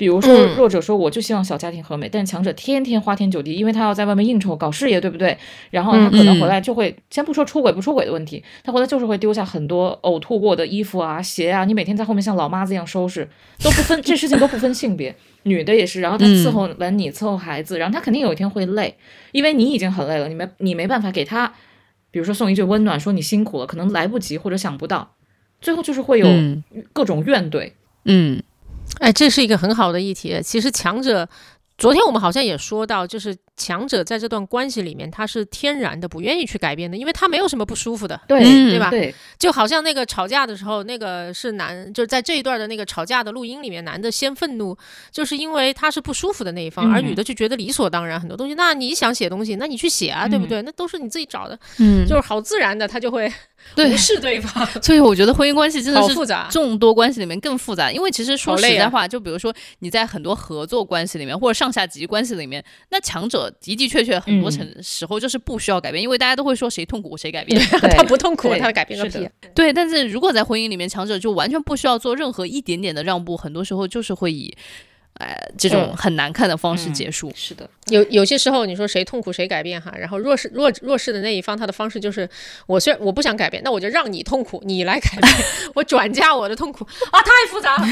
[0.03, 5.37] 比如说，嗯弱者说我就希望小家庭和美，但是强者天天花天酒地，因为他要在外面应酬搞事业，对不对？
[5.69, 13.23] 然后他可能回来就会，先不说出轨不出轨的问题，他回来就是会丢下很多呕吐过的衣服啊、鞋啊，你每天在后面像老妈子一样收拾，
[13.63, 16.01] 都不分这事情都不分性别，女的也是。
[16.01, 18.93] 然后他伺候完你，伺候孩子，然后他肯定有一天会累，
[19.31, 21.53] 因为你已经很累了，你没你没办法给他，
[22.11, 25.15] 比如说送一句温暖，说你辛苦了，可能来不及或者想不到，
[25.61, 27.71] 最后就是会有嗯各种怨怼。
[28.05, 28.43] 嗯
[29.03, 30.39] 哎，这是一个很好的议题。
[30.41, 31.27] 其实强者，
[31.77, 38.19] 昨天我们好像也说到，就是强者在这段关系里面，他是天然的不愿意去改变的，因为他没有什么不舒服的。
[38.27, 44.77] 对、嗯对吧对，就好像那个吵架的时候，那个是男，就是在这一段的那个吵架的录音里面，男的先愤怒，
[45.11, 48.53] 就是因为他是不舒服的那一方，嗯而女的就觉得理所当然很多东西。
[48.53, 50.61] 那你想写东西，那你去写啊，对不对？
[50.61, 53.31] 那都是你自己找的，嗯，就是好自然的，他就会
[53.75, 56.47] 对无视对方，所以我觉得婚姻关系真的是好复杂。
[56.51, 64.49] 众多关系里面更复杂，因为其实说实在话，就比如说你在很多合作关系里面，或者上下级关系里面，那强者的的确确很多
[64.81, 67.61] 时候就是不需要改变，因为大家都会说谁痛苦谁改变。
[67.95, 69.29] 他不痛苦，他改变个屁！
[69.53, 74.53] 对，但是如果在婚姻里面，强者就完全不需要做任何一点点的让步，很多时候就是会以。
[75.19, 77.31] 呃，这种嗯很难看的方式嗯结束。
[77.35, 82.27] 是的，有有些时候，你说谁痛苦谁改变哈，然后弱势弱弱势的那一方，他的方式就是，
[82.65, 85.33] 我虽然我不想改变，那我就让你痛苦，你来改变，
[85.75, 87.87] 我转嫁我的痛苦啊，太复杂了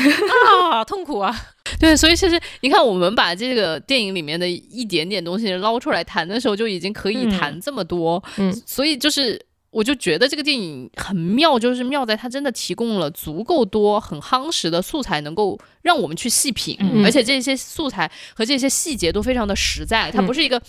[0.72, 1.36] 啊，痛苦啊，
[1.80, 8.22] 对，所以其实你看，我们把这个电影里面的一点点东西捞出来谈的时候，就已经可以嗯谈这么多。
[8.38, 9.40] 嗯所以就是。
[9.72, 20.62] 我就觉得这个电影很妙，就是妙在它真的提供了足够多很夯实的素材，能够让我们去细品，嗯而且这些素材和这些细节都非常的实在，它嗯不是一个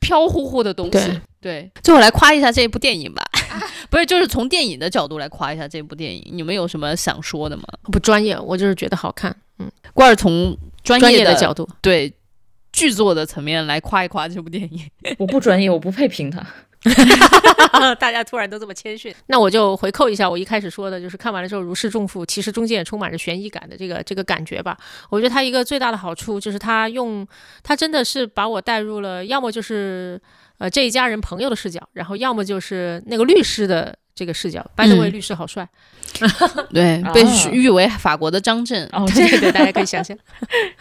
[0.00, 0.90] 飘忽忽的东西。
[0.90, 3.22] 对对，最后来夸一下这部电影吧，
[3.90, 7.62] 不是，就是从电影的角度来夸一下这部电影，你们有什么想说的吗？
[7.92, 12.12] 不专业，我就是觉得好看，嗯，关儿从专专业的业的角度，对
[12.72, 14.90] 剧作的层面来夸一夸这部电影。
[15.18, 16.44] 我不专业，我不配评他。
[16.84, 24.76] 哈哈哈大家突然都这么谦逊， 那我就回扣一下我一开始说的，就是看完了之后如释重负，其实中间也充满着悬疑感的这个这个感觉吧。
[25.10, 27.26] 我觉得它一个最大的好处就是它用
[27.62, 30.20] 它真的是把我带入了，要么就是
[30.58, 34.60] 呃这一家人朋友的视角，然后要么就是那个律师的这个视角。
[34.74, 35.68] By the way，、嗯律师好帅，
[36.74, 38.84] 对，啊被誉为法国的张震。
[38.92, 40.18] 哦，这对对，大家可以想象，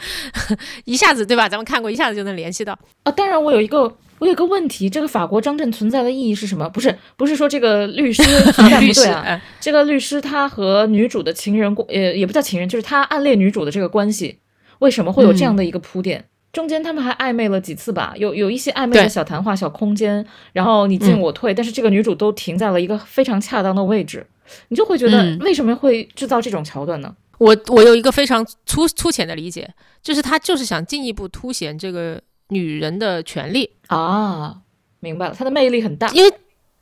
[0.86, 1.48] 一下子对吧？
[1.48, 2.78] 咱们看过，一下子就能联系到。
[3.04, 3.82] 啊，当然我有一个
[4.18, 6.68] 我有一个问题，这个法国张震存在的意义是什么？
[6.70, 14.40] 不是不是说这个律师 存在，不对啊，呃这个律师他和女主的情人关，呃，也不叫情人，就是他暗恋女主的这个关系，
[14.80, 16.26] 为什么会有这样的一个铺垫？
[16.58, 24.26] 中间他们还暧昧了几次吧，有有一些暧昧的小谈话、小空间，然后你进嗯我退，但是这个女主都停在了一个非常恰当的位置，
[24.70, 27.16] 你就会觉得嗯为什么会制造这种桥段呢？
[27.38, 34.58] 我我有一个非常粗粗浅的理解，就是他就是想进一步凸显这个女人的权利，啊，
[35.00, 36.34] 明白了，她的魅力很大，因为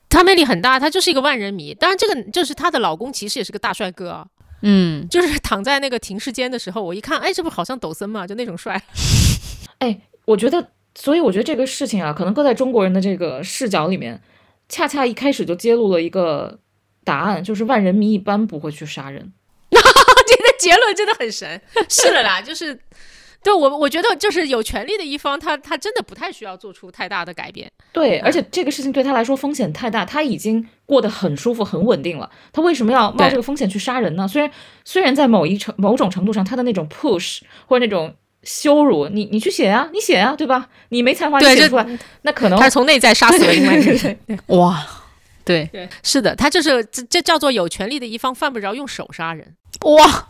[0.07, 1.73] 她魅力很大，她就是一个万人迷。
[1.73, 4.25] 当然，这个就是她的老公，其实也是个大帅哥啊。
[4.61, 8.81] 嗯，就是躺在那个停尸间的时候，我一看，哎，这不好像抖森嘛，就那种帅。
[9.79, 14.21] 哎，我觉得，所以我觉得这个事情啊，可能搁在中国人的这个视角里面，
[14.69, 16.59] 恰恰一开始就揭露了一个
[17.03, 19.33] 答案，就是万人迷一般不会去杀人。
[19.71, 21.61] 这个结论真的很神。
[21.89, 22.79] 是的啦，就是。
[23.43, 27.71] 对我，我觉得就是有权利的一方，他他真的不太需要做出太大的改变。
[27.93, 34.27] 对，而且这个事情对他来说风险太大，他已经过得很舒服、很稳定了，他为什么要冒这个风险去杀人呢？
[34.27, 34.49] 虽然
[34.83, 38.15] 虽然在某一程某种程度上，他的那种 push 或者那种
[38.45, 40.69] 羞辱，你你去写呀，你写呀，对吧？
[40.89, 41.85] 你没才华你写出来，
[42.21, 44.17] 那可能他从内在杀死了另外一个人。
[44.47, 44.85] 哇，
[45.43, 49.55] 对对，是的，他就是这这叫做有权利的一方犯不着用手杀人。
[49.81, 50.29] 哇。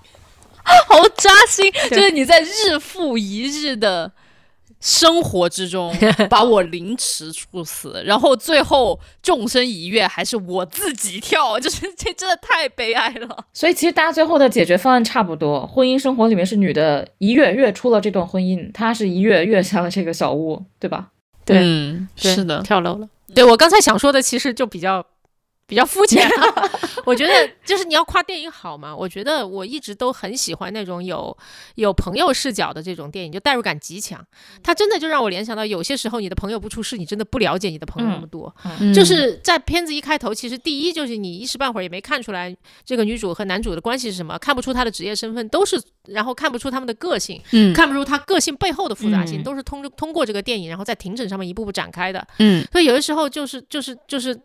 [0.88, 4.12] 好扎心，就是你在日复一日的
[4.80, 5.96] 生活之中
[6.30, 13.46] 把我凌迟处死，然后最后纵身一跃还是我自己跳， 就是这真的太悲哀了。
[13.54, 21.10] 所以其实大家最后的解决方案差不多，婚姻生活里面是女的一跃跃出了这段婚姻，她是一跃跃下了这个小屋，对吧？
[21.46, 21.58] 对，
[22.16, 23.08] 是的，跳楼了。
[23.34, 25.06] 对我刚才想说的其实就比较。
[25.68, 26.30] 比较肤浅，
[27.06, 27.34] 我觉得
[27.66, 28.96] 就是你要夸电影好嘛。
[28.96, 31.36] 我觉得我一直都很喜欢那种有
[31.74, 34.24] 有朋友视角的这种电影，就代入感极强。
[34.62, 38.54] 它真的就让我联想到，有些时候你的朋友不出事，你真的不了解你的朋友那么多。
[38.94, 52.28] 就是在片子一开头，其实第一就是你一时半会儿也没看出来这个女主和男主的关系是什么，看不出他的职业身份，都是然后看不出他们的个性，嗯，看不出他个性背后的复杂性，都是通通过这个电影，然后在庭审上面一步步展开的。
[52.38, 54.36] 嗯，所以有的时候就是就是就是。
[54.36, 54.42] 就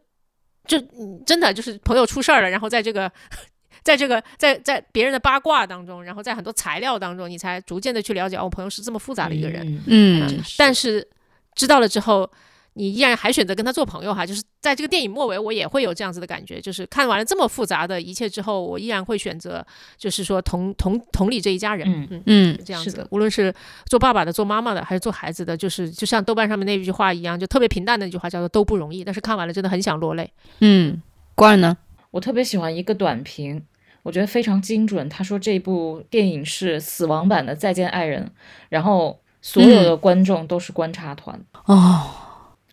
[1.27, 3.11] 真的就是朋友出事儿了，然后在这个，
[3.83, 11.09] 在这个在在别人的八卦当中，然后在很多材料当中，你才逐渐的去了解，哦，我朋友是这么复杂的一个人，嗯，但是
[11.55, 12.31] 知道了之后。
[12.75, 19.65] 你依然还选择跟他做朋友哈，就是在这个电影末尾，我也会有这样子的感觉，就是看完了这么复杂的一切之后，我依然会选择，
[19.99, 23.53] 就是说同同同理这一家人，嗯嗯，这样子，无论是
[23.87, 29.03] 做爸爸的、做妈妈的，还是做孩子的，就是就像豆瓣上面那句话一样，就特别平淡的那句话，叫做都不容易。
[29.03, 30.33] 但是看完了真的很想落泪。
[30.61, 31.03] 嗯，
[31.35, 31.77] 关儿呢？
[32.13, 33.63] 我特别喜欢一个短评，
[34.03, 35.09] 我觉得非常精准。
[35.09, 38.25] 他说这部电影是死亡版的《再见爱人》，
[38.69, 42.11] 然后所有的观众都是观察团哦。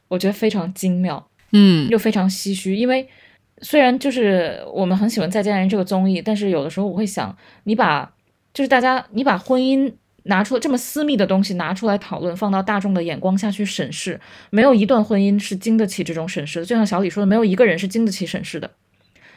[0.07, 3.07] 我觉得非常精妙，嗯，又非常唏嘘，因为
[3.61, 8.13] 虽然就是我们很喜欢《再见爱人》这个综艺，但是有的时候我会想，你把
[8.53, 9.91] 就是大家你把婚姻
[10.23, 16.65] 拿出这么私密的东西拿出来讨论，放到大众的眼光下去审视，没有一段婚姻是经得起这种审视的。
[16.65, 18.69] 就像小李说的，没有一个人是经得起审视的。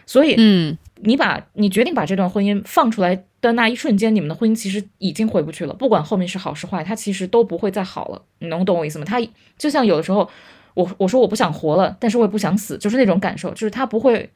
[0.06, 5.72] 所以，嗯，你把你决定把这段婚姻放出来的那一瞬间，你们的婚姻其实已经回不去了。
[5.74, 8.22] 不管后面是好是坏，它其实都不会再好了。
[8.40, 9.04] 你能懂我意思吗？
[9.04, 9.20] 它
[9.56, 10.28] 就像有的时候。
[10.74, 14.30] 我我说我不想活了，但是我也不想死，就是那种感受，就是它不会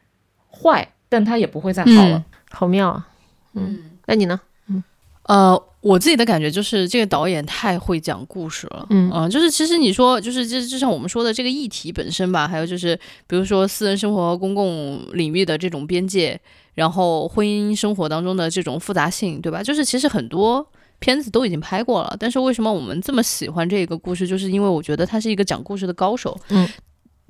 [0.50, 3.08] 坏，但它也不会再好了，好妙啊！
[3.54, 4.40] 嗯，那你呢？
[4.68, 4.82] 嗯，
[5.24, 16.40] 呃，我自己的感觉就是这个导演太会讲故事了，嗯就是其实你说就是就就像我们说的这个议题本身吧，还有就是比如说私人生活和公共领域的这种边界，
[16.74, 19.62] 然后婚姻生活当中的这种复杂性，对吧？
[19.62, 20.66] 就是其实很多。
[21.04, 24.26] 片子都已经拍过了，但是为什么我们这么喜欢这个故事？
[24.26, 26.34] 就是因为我觉得他是一个讲故事的高手。
[26.48, 26.66] 嗯。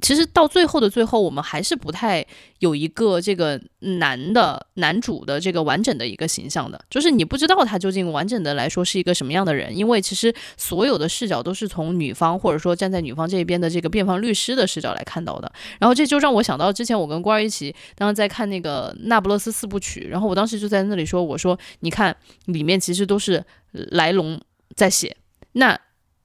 [0.05, 2.23] 其实到最后的最后，我们还是不太
[2.59, 15.51] 有一个这个男的男主的这个完整的一个形象的，就是你不知道他究竟完整的来说是一个什么样的人，因为其实所有的视角都是从女方或者说站在女方这边的这个辩方律师的视角来看到的。
[15.81, 23.43] 然后这就让我想到之前我跟官儿一起当时在看那个《那不勒斯四部曲》，然后我当时就在那里说，我说你看里面其实都是
[23.73, 24.39] 来龙
[24.77, 25.17] 在写
[25.53, 25.81] 那。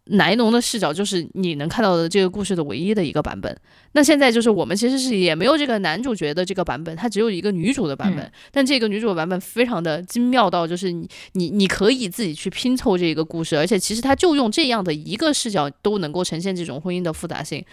[0.09, 3.55] 莱农的视角就是你能看到的这个故事的唯一的一个版本。
[3.93, 8.31] 那现在就是我们其实是也没有这个男主角的这个版本，它只有一个女主的版本。
[8.51, 17.63] 但这个女主的版本非常的精妙到，就是你你你可以自己去拼凑这个故事，而且其实他就用这样的一个视角都能够呈现这种婚姻的复杂性。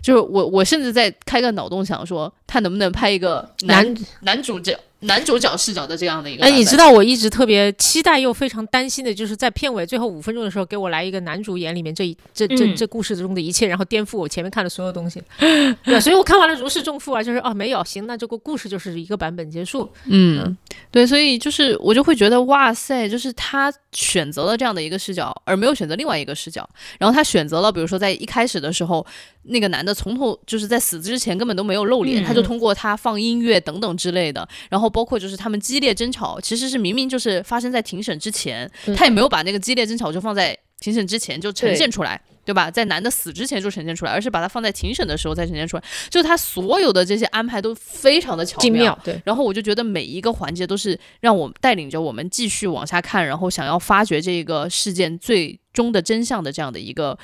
[0.00, 4.78] 就是我我甚至在开个脑洞想说，他能不能拍一个男男主角。
[5.02, 15.22] 男主角视角的这样的一个，哎，你知道我一直特别期待又非常担心的，就是在片尾最后五分钟的时候，给我来一个男主眼里面这一这这这故事中的一切，然后颠覆我前面看的所有东西。
[15.84, 19.90] 对，所以我看完了如释重负啊，就是哦，没有，行，那这个故事就是一个版本结束。
[20.06, 20.56] 嗯，
[20.90, 29.04] 对，所以就是我就会觉得哇塞，就是他选择了这样的一个视角，而没有选择另外一个视角，然后他选择了，比如说在一开始的时候。
[29.44, 42.20] 那个男的从头就是在死之前根本都没有露脸，他就通过他放音乐等等之类的，然后包括就是他们激烈争吵，其实是明明就是发生在庭审之前，他也没有把那个激烈争吵就放在庭审之前就呈现出来。
[42.44, 42.52] 对。
[42.52, 42.68] 吧？
[42.68, 49.22] 在男的死之前就呈现出来，而是把它放在庭审的时候再呈现出来，就是他所有的这些安排都非常的巧精妙，对。
[49.24, 57.16] 然后我就觉得每一个环节都是让我带领着我们继续往下看，然后想要发掘这个事件最终的真相的这样的一个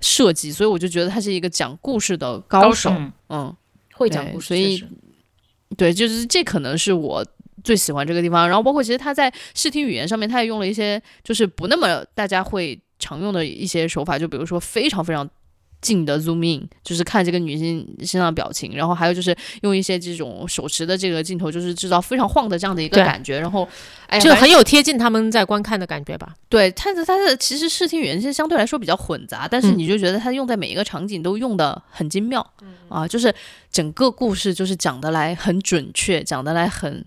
[0.00, 2.90] 设计，所以我就觉得他是一个讲故事的高手，
[3.28, 3.54] 嗯，
[3.92, 4.82] 会讲故事，所以
[5.76, 7.24] 对，就是这可能是我。
[7.62, 15.28] 最喜欢这个地方，然后包括其实他在视听语言上面，他也用了一些就是不那么大家会常用的一些手法，就比如说非常非常
[15.82, 23.68] 近的 zoom in，就是看这个女性身上的表情，然后还有就是用一些这种手持的这个镜头，就是制造非常晃的这样的一个感觉，然后
[24.20, 26.34] 就很有贴近他们在观看的感觉吧。
[26.48, 32.48] 对，它的它的其实视听语言其实相对来说比较混杂，但是你就觉得它用在每一个场景都用的很精妙，
[32.88, 33.34] 啊，就是
[33.70, 37.04] 整个故事就是讲得来很准确，讲得来很。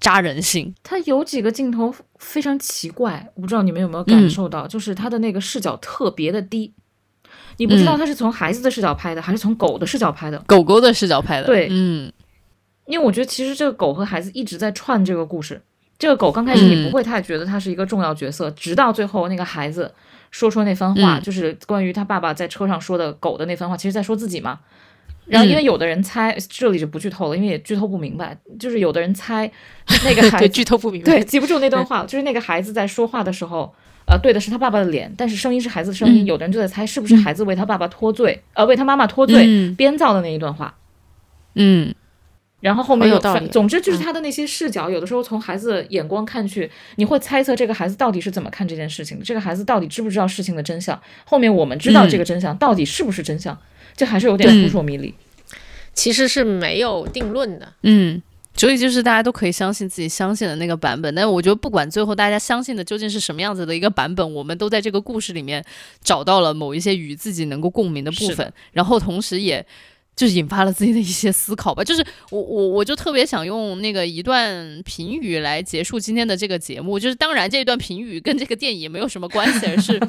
[0.00, 6.70] 扎人心，他有几个镜头非常奇怪，我不知道你们有没有感受到，就是他的那个视角特别的低，
[7.56, 11.46] 你不知道他是从孩子的视角拍的，还是从狗的视角拍的，狗狗的视角拍的。
[11.46, 12.12] 对，嗯，
[12.86, 15.60] 因为我觉得其实这个狗和孩子一直在串这个故事，
[15.98, 19.92] 这个狗刚开始你不会太觉得它是一个重要角色，直到最后那个孩子
[20.30, 24.60] 说出那番话，就是关于他爸爸在车上说的狗的那番话，其实在说自己嘛。
[25.26, 28.36] 然后，因为有的人猜，这里就不剧透了，因为也剧透不明白。
[28.58, 29.50] 就是有的人猜
[30.04, 32.02] 那个孩子 剧透不明白，对，记不住那段话。
[32.06, 33.74] 就是那个孩子在说话的时候，
[34.06, 36.24] 呃，对的是他爸爸的脸，但是声音是孩子的声音。
[36.26, 40.74] 有的人就在猜，是不是孩子为他爸爸脱罪，呃，为他妈妈脱罪编造的那一段话。
[41.54, 41.94] 嗯，
[42.60, 43.46] 然后后面有道理。
[43.48, 51.00] 总之就是他的那些视角，有的时候从孩子的眼光看去，你会猜测这个孩子到底是怎么看这件事情的，这个孩子到底知不知道事情的真相。
[51.24, 53.56] 后面我们知道这个真相到底是不是真相。
[53.96, 55.14] 这还是有点扑朔迷离，
[55.92, 57.72] 其实是没有定论的。
[57.82, 58.20] 嗯，
[58.56, 61.14] 所以就是大家都可以相信自己相信的那个版本。
[61.14, 65.64] 但我觉得不管最后大家相信的究竟是什么样子的一个版本，我们都在这个故事里面
[66.02, 69.64] 找到了某一些与自己能够共鸣的部分，然后同时也
[70.16, 71.82] 就是引发了自己的一些思考吧。
[71.82, 76.98] 就是我我我就特别想用那个一段评语来结束今天的这个节目。
[76.98, 80.00] 就是当然这一段评语跟这个电影没有什么关系，而是。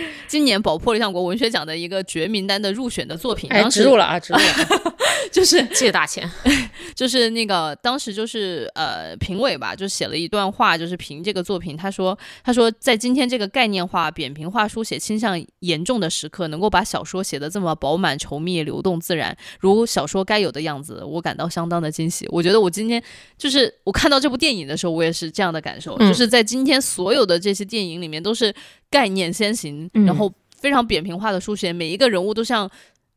[0.26, 4.44] 今年宝珀理想国文学奖的一个绝名单的入选的作品，哎，植入了啊，植入了，
[5.30, 6.30] 就是借大钱，
[6.94, 22.26] 就是那个当时就是呃评委吧，就写了一段话，就是评这个作品，他说他说在今天这个概念化、扁平化书写倾向严重的时刻，能够把小说写得这么饱满、稠密、流动、自然，如小说该有的样子，我感到相当的惊喜。
[22.30, 23.02] 我觉得我今天
[23.36, 28.54] 就是我看到这部电影的时候，我也是这样的感受，就是在今天所有的这些电影里面都是。
[28.92, 30.30] 概念先行，然后
[30.60, 32.70] 非常扁平化的书写，每一个人物都像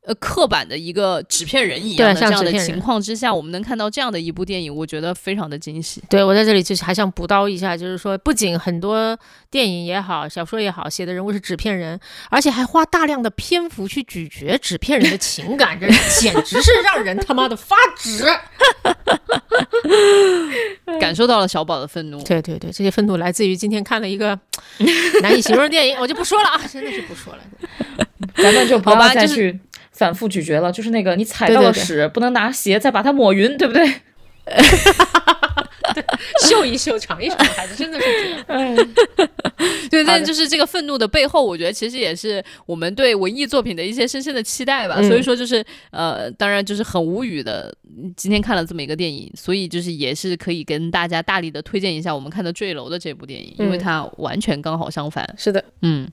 [0.05, 6.03] 呃刻板的一个纸片人一样的这样的情况之下，我们能看到这样的一部电影，我觉得非常的惊喜。
[6.09, 9.17] 对我在这里就是还想补刀一下，就是说不仅很多
[9.49, 11.99] 电影也好，小说也好，写的人物是纸片人，
[12.29, 15.87] 而且还花大量的篇幅去咀嚼纸片人的情感，这
[16.19, 18.25] 简直是让人他妈的发指。
[20.99, 22.21] 感受到了小宝的愤怒。
[22.23, 24.37] 对对对，这些愤怒来自于今天看了一个
[25.21, 27.39] 难以形容的电影，我就不说了啊，真的是不说了。
[28.35, 29.57] 咱们就不要再去
[29.95, 30.71] 反复咀嚼了。
[30.71, 33.91] 就是那个你踩到了屎，不能拿鞋再把它抹匀，对不对？
[36.43, 38.75] 秀一秀，尝一尝，孩子真的是这样。
[39.89, 45.01] 对，但就是这个愤怒的背后，我觉得其实也是我们对文艺作品的一些深深的期待吧。
[45.03, 47.73] 所以说，就是呃，当然就是很无语的。
[48.17, 55.27] 今天看了这么一个电影，所以就是也是可以跟大家大力的推荐一下我们看的《坠楼》的这部电影，因为它完全刚好相反。
[55.37, 56.07] 是的，嗯。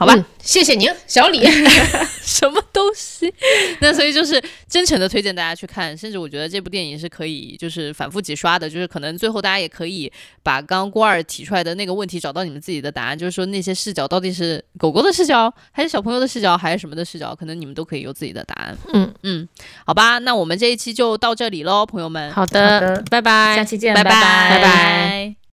[0.00, 1.44] 好吧，谢谢您，小李，
[2.24, 3.30] 什么东西？
[3.82, 10.10] 那所以就是真诚的推荐大家去看，甚至我觉得这部电影是可以就是反复几刷的，就是可能最后大家也可以
[10.42, 17.34] 把刚刚郭二提出来的那个问题找到你们自己的答案，就是说那些视角到底是狗狗的视角，还是小朋友的视角，还是什么的视角？
[17.34, 18.74] 可能你们都可以有自己的答案。
[18.94, 19.46] 嗯嗯，
[19.84, 22.32] 好吧，那我们这一期就到这里喽，朋友们。
[22.32, 25.39] 好的，拜拜，下期见，拜拜，拜拜。